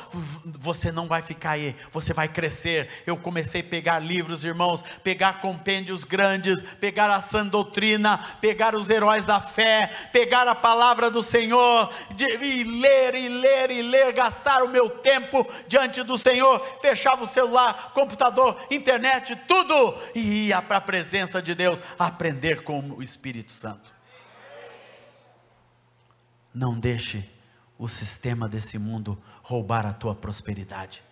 [0.44, 2.90] você não vai ficar aí, você vai crescer.
[3.06, 8.90] Eu comecei a pegar livros, irmãos, pegar compêndios grandes, pegar a sã doutrina, pegar os
[8.90, 14.14] heróis da fé, pegar a palavra do Senhor, de, e ler, e ler, e ler,
[14.14, 16.66] gastar o meu tempo diante do Senhor.
[16.82, 22.64] Fechava o celular, computador, internet, tudo, e ia para a presença presença de Deus, aprender
[22.64, 23.94] com o Espírito Santo.
[26.52, 27.30] Não deixe
[27.78, 31.04] o sistema desse mundo roubar a tua prosperidade.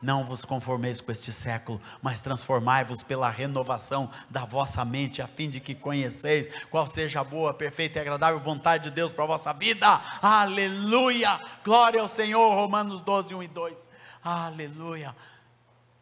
[0.00, 5.50] Não vos conformeis com este século, mas transformai-vos pela renovação da vossa mente, a fim
[5.50, 9.28] de que conheceis qual seja a boa, perfeita e agradável vontade de Deus para a
[9.28, 10.00] vossa vida.
[10.22, 11.38] Aleluia!
[11.62, 12.54] Glória ao Senhor.
[12.54, 13.76] Romanos 12, 1 e 2.
[14.24, 15.14] Aleluia!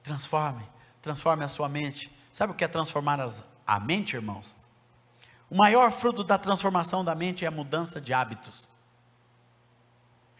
[0.04, 0.62] Transforme,
[1.02, 4.56] transforme a sua mente Sabe o que é transformar as, a mente, irmãos?
[5.48, 8.68] O maior fruto da transformação da mente é a mudança de hábitos.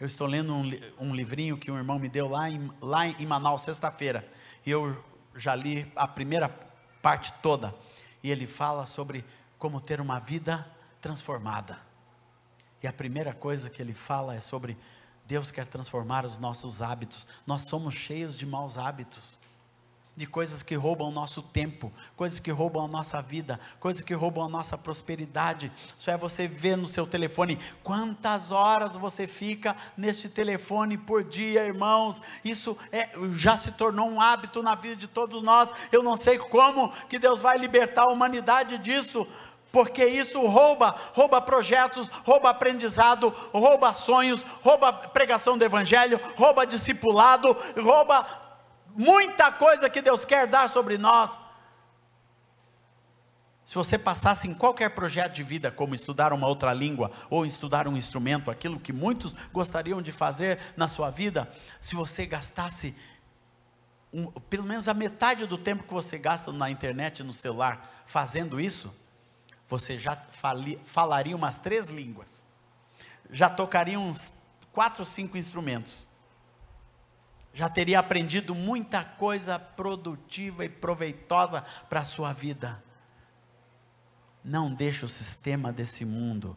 [0.00, 0.68] Eu estou lendo um,
[0.98, 4.28] um livrinho que um irmão me deu lá em, lá em Manaus, sexta-feira,
[4.66, 5.04] e eu
[5.36, 6.48] já li a primeira
[7.00, 7.72] parte toda.
[8.24, 9.24] E ele fala sobre
[9.56, 10.68] como ter uma vida
[11.00, 11.78] transformada.
[12.82, 14.76] E a primeira coisa que ele fala é sobre
[15.24, 17.24] Deus quer transformar os nossos hábitos.
[17.46, 19.38] Nós somos cheios de maus hábitos
[20.16, 24.14] de coisas que roubam o nosso tempo, coisas que roubam a nossa vida, coisas que
[24.14, 25.72] roubam a nossa prosperidade.
[25.98, 31.64] Isso é você ver no seu telefone quantas horas você fica nesse telefone por dia,
[31.64, 32.22] irmãos.
[32.44, 35.72] Isso é, já se tornou um hábito na vida de todos nós.
[35.90, 39.26] Eu não sei como que Deus vai libertar a humanidade disso
[39.74, 47.56] porque isso rouba, rouba projetos, rouba aprendizado, rouba sonhos, rouba pregação do evangelho, rouba discipulado,
[47.76, 48.43] rouba
[48.94, 51.38] muita coisa que Deus quer dar sobre nós.
[53.64, 57.88] Se você passasse em qualquer projeto de vida, como estudar uma outra língua ou estudar
[57.88, 62.94] um instrumento, aquilo que muitos gostariam de fazer na sua vida, se você gastasse
[64.12, 68.60] um, pelo menos a metade do tempo que você gasta na internet, no celular, fazendo
[68.60, 68.94] isso,
[69.66, 72.44] você já fali, falaria umas três línguas,
[73.30, 74.30] já tocaria uns
[74.72, 76.06] quatro, cinco instrumentos
[77.54, 82.82] já teria aprendido muita coisa produtiva e proveitosa para a sua vida.
[84.42, 86.56] Não deixe o sistema desse mundo,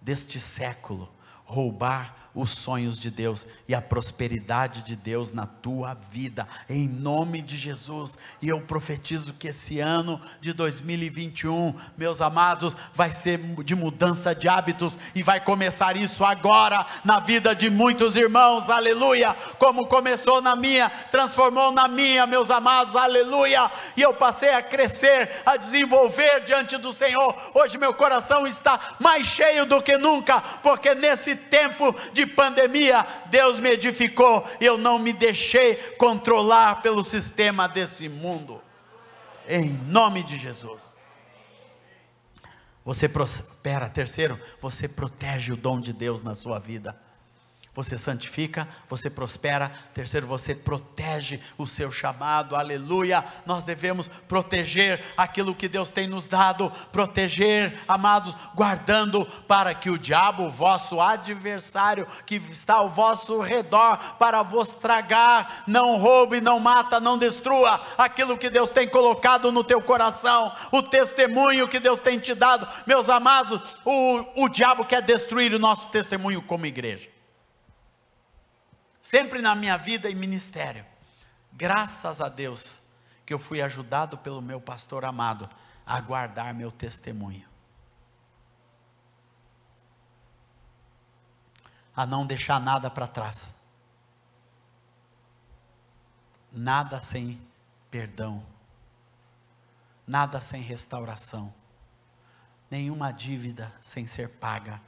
[0.00, 1.12] deste século,
[1.48, 7.42] roubar os sonhos de Deus e a prosperidade de Deus na tua vida, em nome
[7.42, 8.16] de Jesus.
[8.40, 14.48] E eu profetizo que esse ano de 2021, meus amados, vai ser de mudança de
[14.48, 19.34] hábitos e vai começar isso agora na vida de muitos irmãos, aleluia.
[19.58, 23.70] Como começou na minha, transformou na minha, meus amados, aleluia.
[23.96, 27.34] E eu passei a crescer, a desenvolver diante do Senhor.
[27.54, 33.58] Hoje meu coração está mais cheio do que nunca, porque nesse tempo de pandemia, Deus
[33.58, 38.60] me edificou eu não me deixei controlar pelo sistema desse mundo.
[39.48, 40.98] Em nome de Jesus.
[42.84, 43.88] Você prospera.
[43.88, 47.07] Terceiro, você protege o dom de Deus na sua vida
[47.78, 49.70] você santifica, você prospera.
[49.94, 53.24] Terceiro, você protege o seu chamado, aleluia.
[53.46, 59.96] Nós devemos proteger aquilo que Deus tem nos dado, proteger, amados, guardando para que o
[59.96, 66.58] diabo, o vosso adversário, que está ao vosso redor, para vos tragar, não roube, não
[66.58, 72.00] mata, não destrua aquilo que Deus tem colocado no teu coração, o testemunho que Deus
[72.00, 72.66] tem te dado.
[72.88, 77.17] Meus amados, o, o diabo quer destruir o nosso testemunho como igreja
[79.08, 80.84] sempre na minha vida e ministério.
[81.50, 82.82] Graças a Deus
[83.24, 85.48] que eu fui ajudado pelo meu pastor amado
[85.86, 87.48] a guardar meu testemunho.
[91.96, 93.54] A não deixar nada para trás.
[96.52, 97.40] Nada sem
[97.90, 98.44] perdão.
[100.06, 101.54] Nada sem restauração.
[102.70, 104.86] Nenhuma dívida sem ser paga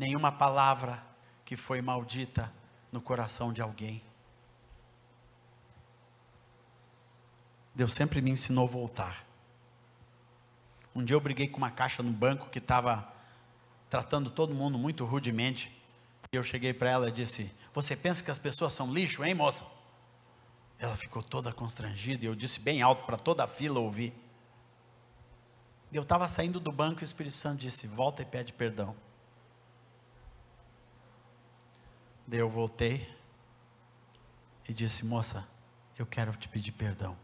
[0.00, 1.02] nenhuma palavra
[1.44, 2.50] que foi maldita
[2.90, 4.02] no coração de alguém.
[7.74, 9.26] Deus sempre me ensinou a voltar.
[10.96, 13.12] Um dia eu briguei com uma caixa no banco que estava
[13.90, 15.70] tratando todo mundo muito rudemente.
[16.32, 19.34] E eu cheguei para ela e disse: Você pensa que as pessoas são lixo, hein,
[19.34, 19.66] moça?
[20.78, 24.14] Ela ficou toda constrangida e eu disse bem alto para toda a fila ouvir.
[25.92, 28.96] Eu estava saindo do banco e o Espírito Santo disse: Volta e pede perdão.
[32.30, 33.12] Daí eu voltei
[34.68, 35.44] e disse: Moça,
[35.98, 37.16] eu quero te pedir perdão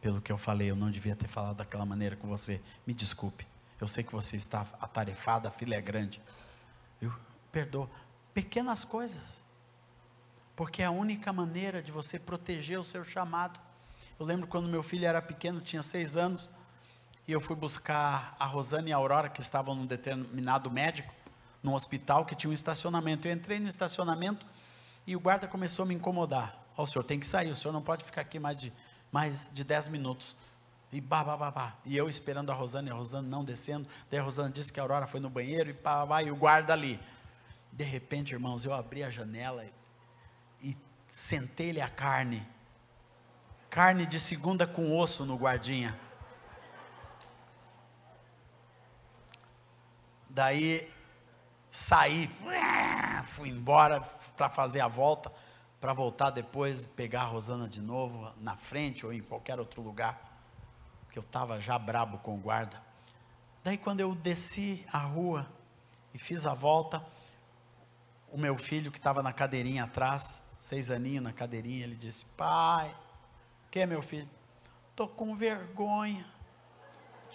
[0.00, 0.68] pelo que eu falei.
[0.68, 2.60] Eu não devia ter falado daquela maneira com você.
[2.84, 3.46] Me desculpe.
[3.80, 6.20] Eu sei que você está atarefada, a fila é grande.
[7.00, 7.14] Eu
[7.52, 7.88] perdoo.
[8.34, 9.44] Pequenas coisas.
[10.56, 13.60] Porque é a única maneira de você proteger o seu chamado.
[14.18, 16.50] Eu lembro quando meu filho era pequeno, tinha seis anos,
[17.26, 21.21] e eu fui buscar a Rosana e a Aurora, que estavam num determinado médico
[21.62, 23.28] num hospital que tinha um estacionamento.
[23.28, 24.44] Eu entrei no estacionamento
[25.06, 26.58] e o guarda começou a me incomodar.
[26.76, 28.72] Ó, oh, o senhor tem que sair, o senhor não pode ficar aqui mais de,
[29.10, 30.34] mais de 10 minutos.
[30.92, 31.74] E bah, bah.
[31.86, 33.88] E eu esperando a Rosana, e a Rosana não descendo.
[34.10, 36.72] Daí a Rosana disse que a Aurora foi no banheiro e pá, e o guarda
[36.72, 37.00] ali.
[37.72, 39.64] De repente, irmãos, eu abri a janela
[40.60, 40.76] e
[41.10, 42.46] sentei-lhe a carne.
[43.70, 45.98] Carne de segunda com osso no guardinha.
[50.28, 50.90] Daí
[51.72, 52.28] saí,
[53.24, 54.02] fui embora
[54.36, 55.32] para fazer a volta,
[55.80, 60.20] para voltar depois, pegar a Rosana de novo na frente ou em qualquer outro lugar,
[61.10, 62.80] que eu estava já brabo com o guarda.
[63.64, 65.50] Daí quando eu desci a rua
[66.12, 67.02] e fiz a volta,
[68.30, 72.94] o meu filho que estava na cadeirinha atrás, seis aninhos na cadeirinha, ele disse: Pai,
[73.70, 74.28] que é meu filho?
[74.90, 76.26] Estou com vergonha.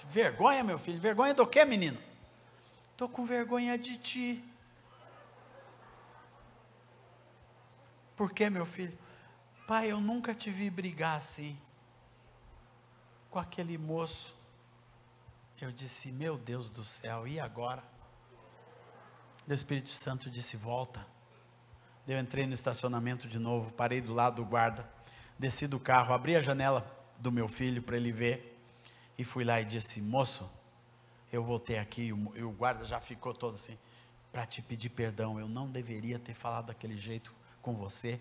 [0.08, 1.00] Vergonha, meu filho?
[1.00, 2.07] Vergonha do que, menino?
[2.98, 4.44] Estou com vergonha de ti.
[8.16, 8.98] Por que, meu filho?
[9.68, 11.56] Pai, eu nunca te vi brigar assim
[13.30, 14.34] com aquele moço.
[15.62, 17.84] Eu disse, meu Deus do céu, e agora?
[19.48, 21.06] O Espírito Santo disse, volta.
[22.08, 24.92] Eu entrei no estacionamento de novo, parei do lado do guarda,
[25.38, 26.84] desci do carro, abri a janela
[27.20, 28.60] do meu filho para ele ver,
[29.16, 30.50] e fui lá e disse, moço,
[31.32, 33.78] eu voltei aqui e o guarda já ficou todo assim,
[34.32, 35.40] para te pedir perdão.
[35.40, 38.20] Eu não deveria ter falado daquele jeito com você.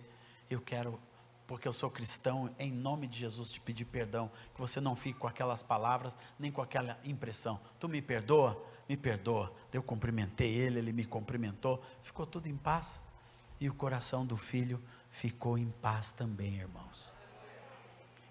[0.51, 1.01] Eu quero,
[1.47, 4.31] porque eu sou cristão, em nome de Jesus te pedir perdão.
[4.55, 7.61] Que você não fique com aquelas palavras, nem com aquela impressão.
[7.79, 8.61] Tu me perdoa?
[8.89, 9.55] Me perdoa.
[9.73, 11.83] Eu cumprimentei ele, ele me cumprimentou.
[12.03, 13.01] Ficou tudo em paz.
[13.61, 17.15] E o coração do filho ficou em paz também, irmãos.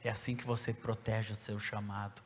[0.04, 2.25] É assim que você protege o seu chamado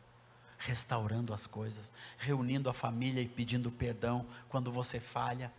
[0.59, 5.51] restaurando as coisas, reunindo a família e pedindo perdão quando você falha,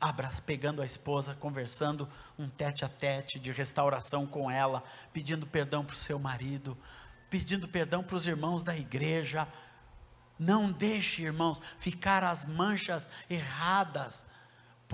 [0.00, 2.06] abras, pegando a esposa, conversando
[2.38, 6.76] um tete a tete de restauração com ela, pedindo perdão para o seu marido,
[7.30, 9.48] pedindo perdão para os irmãos da igreja,
[10.38, 14.26] Não deixe, irmãos, ficar as manchas erradas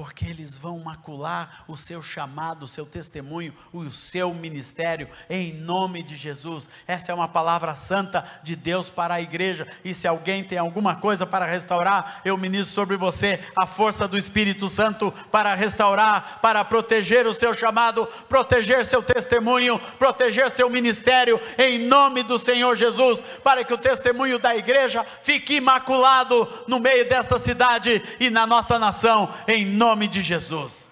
[0.00, 6.02] porque eles vão macular o seu chamado, o seu testemunho, o seu ministério, em nome
[6.02, 6.70] de Jesus.
[6.86, 9.68] Essa é uma palavra santa de Deus para a igreja.
[9.84, 14.16] E se alguém tem alguma coisa para restaurar, eu ministro sobre você a força do
[14.16, 21.38] Espírito Santo para restaurar, para proteger o seu chamado, proteger seu testemunho, proteger seu ministério,
[21.58, 27.06] em nome do Senhor Jesus, para que o testemunho da igreja fique imaculado no meio
[27.06, 30.88] desta cidade e na nossa nação, em nome de Jesus.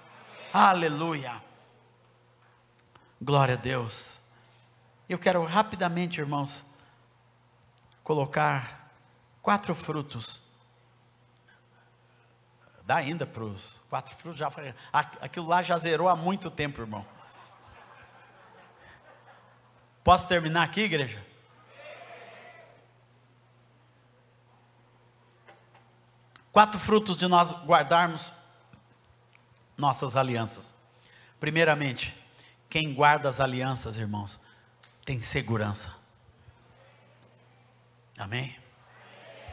[0.53, 1.43] Aleluia.
[3.21, 4.21] Glória a Deus.
[5.09, 6.65] Eu quero rapidamente, irmãos,
[8.05, 8.91] colocar
[9.41, 10.41] quatro frutos.
[12.85, 14.51] Dá ainda para os quatro frutos, já
[15.21, 17.07] aquilo lá já zerou há muito tempo, irmão.
[20.03, 21.25] Posso terminar aqui, igreja?
[26.51, 28.33] Quatro frutos de nós guardarmos
[29.79, 30.75] nossas alianças.
[31.39, 32.15] Primeiramente,
[32.69, 34.41] quem guarda as alianças, irmãos,
[35.05, 35.95] tem segurança.
[38.19, 38.57] Amém?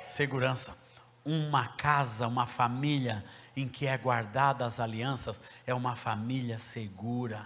[0.10, 0.76] Segurança.
[1.24, 3.24] Uma casa, uma família
[3.56, 7.46] em que é guardada as alianças é uma família segura.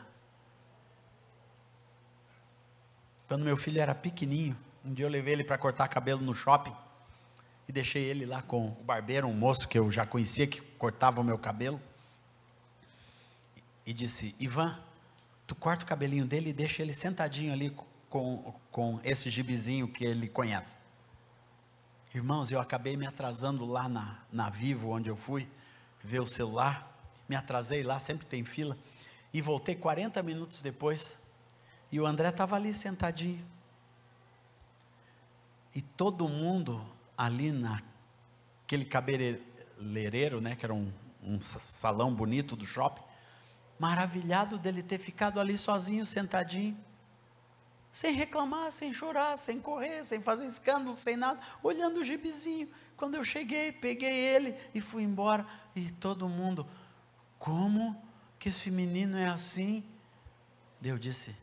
[3.28, 6.76] Quando meu filho era pequenininho, um dia eu levei ele para cortar cabelo no shopping
[7.68, 11.22] e deixei ele lá com o barbeiro, um moço que eu já conhecia que cortava
[11.22, 11.80] o meu cabelo
[13.90, 14.80] e disse: Ivan,
[15.48, 17.76] tu corta o cabelinho dele e deixa ele sentadinho ali
[18.08, 20.76] com, com esse gibizinho que ele conhece.
[22.14, 25.50] Irmãos, eu acabei me atrasando lá na, na Vivo, onde eu fui
[26.04, 26.96] ver o celular.
[27.28, 28.78] Me atrasei lá, sempre tem fila.
[29.34, 31.18] E voltei 40 minutos depois.
[31.92, 33.44] E o André estava ali sentadinho.
[35.74, 36.86] E todo mundo
[37.18, 40.94] ali naquele cabeleireiro, né, que era um,
[41.24, 43.09] um salão bonito do shopping,
[43.80, 46.78] maravilhado dele ter ficado ali sozinho, sentadinho,
[47.92, 52.70] sem reclamar, sem chorar, sem correr, sem fazer escândalo, sem nada, olhando o gibizinho.
[52.96, 55.48] Quando eu cheguei, peguei ele e fui embora.
[55.76, 56.68] E todo mundo,
[57.40, 58.00] como
[58.38, 59.84] que esse menino é assim?
[60.80, 61.36] Deus disse: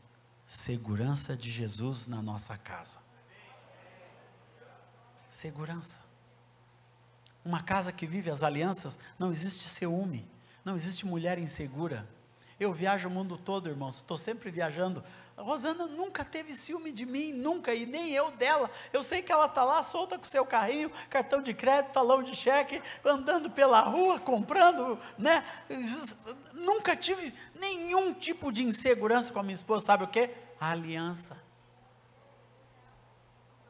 [0.47, 2.99] segurança de Jesus na nossa casa.
[5.27, 5.99] Segurança.
[7.43, 10.29] Uma casa que vive as alianças, não existe ciúme,
[10.63, 12.07] não existe mulher insegura,
[12.59, 15.03] eu viajo o mundo todo, irmãos, estou sempre viajando.
[15.35, 18.71] A Rosana nunca teve ciúme de mim, nunca, e nem eu dela.
[18.91, 22.35] Eu sei que ela está lá solta com seu carrinho, cartão de crédito, talão de
[22.35, 25.45] cheque, andando pela rua, comprando, né?
[26.51, 30.29] Nunca tive nenhum tipo de insegurança com a minha esposa, sabe o que?
[30.59, 31.37] A aliança.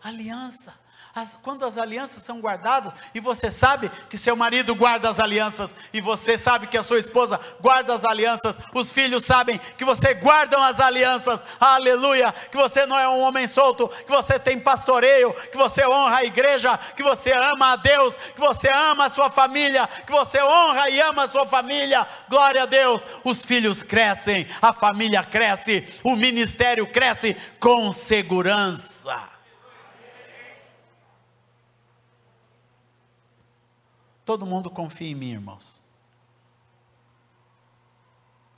[0.01, 0.86] Aliança
[1.17, 5.75] as, quando as alianças são guardadas, e você sabe que seu marido guarda as alianças,
[5.91, 10.13] e você sabe que a sua esposa guarda as alianças, os filhos sabem que você
[10.13, 15.33] guardam as alianças, aleluia, que você não é um homem solto, que você tem pastoreio,
[15.51, 19.31] que você honra a igreja, que você ama a Deus, que você ama a sua
[19.31, 24.47] família, que você honra e ama a sua família, glória a Deus, os filhos crescem,
[24.61, 29.36] a família cresce, o ministério cresce com segurança.
[34.27, 35.81] Todo mundo confia em mim, irmãos.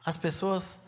[0.03, 0.79] As pessoas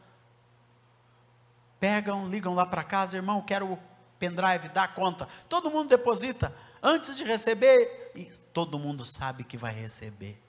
[1.79, 3.79] pegam, ligam lá para casa, irmão, quero o
[4.17, 5.27] pendrive, dá conta.
[5.47, 6.51] Todo mundo deposita
[6.81, 10.41] antes de receber e todo mundo sabe que vai receber.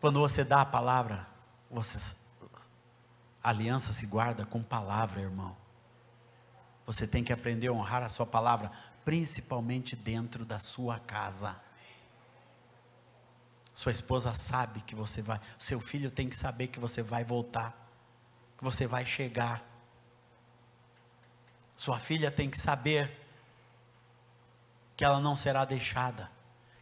[0.00, 1.26] Quando você dá a palavra,
[1.70, 2.16] você,
[3.42, 5.54] a aliança se guarda com palavra, irmão.
[6.86, 8.70] Você tem que aprender a honrar a sua palavra
[9.04, 11.56] principalmente dentro da sua casa.
[13.74, 17.76] Sua esposa sabe que você vai, seu filho tem que saber que você vai voltar,
[18.56, 19.62] que você vai chegar.
[21.76, 23.20] Sua filha tem que saber
[24.96, 26.30] que ela não será deixada,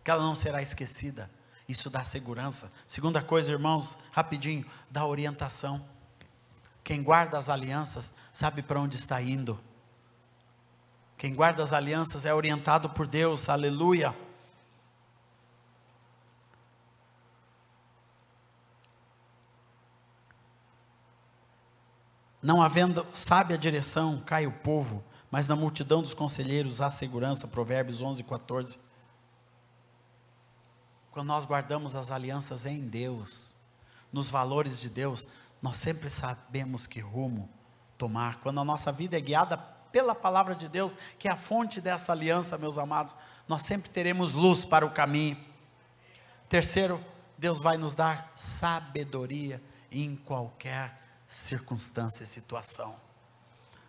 [0.05, 1.31] que ela não será esquecida.
[1.67, 2.71] Isso dá segurança.
[2.87, 5.83] Segunda coisa, irmãos, rapidinho, dá orientação.
[6.85, 9.59] Quem guarda as alianças sabe para onde está indo.
[11.23, 14.13] Quem guarda as alianças é orientado por Deus, aleluia.
[22.43, 25.01] Não havendo sábia direção, cai o povo,
[25.31, 27.47] mas na multidão dos conselheiros há segurança.
[27.47, 28.81] Provérbios 11, 14.
[31.13, 33.55] Quando nós guardamos as alianças em Deus,
[34.13, 35.29] nos valores de Deus,
[35.63, 37.49] nós sempre sabemos que rumo
[37.97, 38.41] tomar.
[38.41, 42.11] Quando a nossa vida é guiada pela palavra de Deus, que é a fonte dessa
[42.11, 43.15] aliança, meus amados,
[43.47, 45.37] nós sempre teremos luz para o caminho.
[46.49, 47.03] Terceiro,
[47.39, 50.99] Deus vai nos dar sabedoria em qualquer
[51.29, 52.95] circunstância e situação.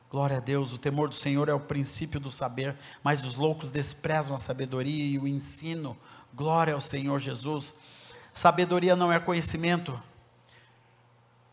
[0.09, 3.71] Glória a Deus, o temor do Senhor é o princípio do saber, mas os loucos
[3.71, 5.97] desprezam a sabedoria e o ensino.
[6.33, 7.73] Glória ao Senhor Jesus.
[8.33, 9.99] Sabedoria não é conhecimento.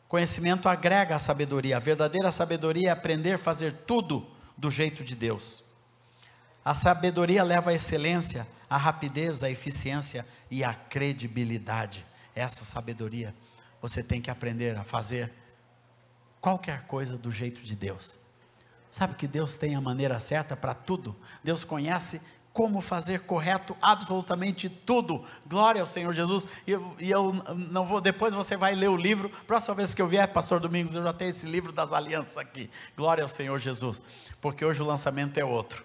[0.08, 1.76] Conhecimento agrega a sabedoria.
[1.76, 4.26] A verdadeira sabedoria é aprender a fazer tudo
[4.60, 5.64] do jeito de Deus.
[6.62, 12.06] A sabedoria leva à excelência, à rapidez, à eficiência e à credibilidade.
[12.34, 13.34] Essa sabedoria
[13.80, 15.32] você tem que aprender a fazer
[16.40, 18.18] qualquer coisa do jeito de Deus.
[18.90, 21.16] Sabe que Deus tem a maneira certa para tudo?
[21.42, 22.20] Deus conhece
[22.52, 25.24] como fazer correto absolutamente tudo.
[25.46, 26.46] Glória ao Senhor Jesus.
[26.66, 29.30] E eu, e eu, não vou, depois você vai ler o livro.
[29.46, 32.68] Próxima vez que eu vier, Pastor Domingos, eu já tenho esse livro das alianças aqui.
[32.96, 34.04] Glória ao Senhor Jesus.
[34.40, 35.84] Porque hoje o lançamento é outro.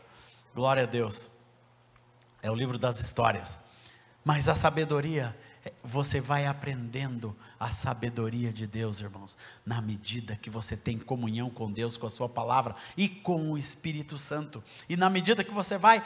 [0.55, 1.29] Glória a Deus.
[2.41, 3.59] É o livro das histórias.
[4.23, 5.35] Mas a sabedoria
[5.83, 11.71] você vai aprendendo a sabedoria de Deus, irmãos, na medida que você tem comunhão com
[11.71, 15.77] Deus, com a Sua palavra e com o Espírito Santo, e na medida que você
[15.77, 16.03] vai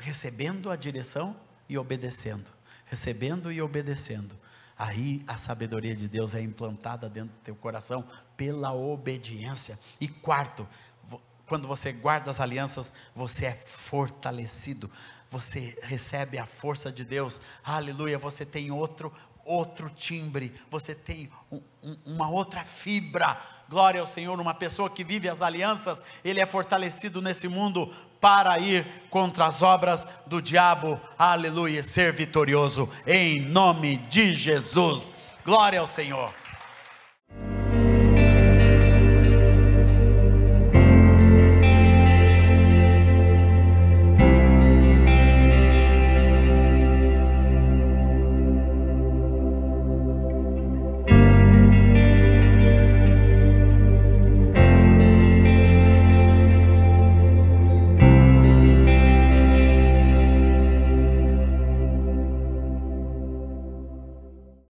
[0.00, 1.36] recebendo a direção
[1.68, 2.50] e obedecendo,
[2.86, 4.36] recebendo e obedecendo,
[4.76, 8.04] aí a sabedoria de Deus é implantada dentro do teu coração
[8.36, 9.78] pela obediência.
[10.00, 10.66] E quarto,
[11.46, 14.90] quando você guarda as alianças, você é fortalecido
[15.30, 19.12] você recebe a força de Deus, aleluia, você tem outro,
[19.44, 23.40] outro timbre, você tem um, um, uma outra fibra,
[23.70, 27.88] glória ao Senhor, uma pessoa que vive as alianças, ele é fortalecido nesse mundo
[28.20, 35.12] para ir contra as obras do diabo, aleluia, ser vitorioso, em nome de Jesus,
[35.44, 36.39] glória ao Senhor.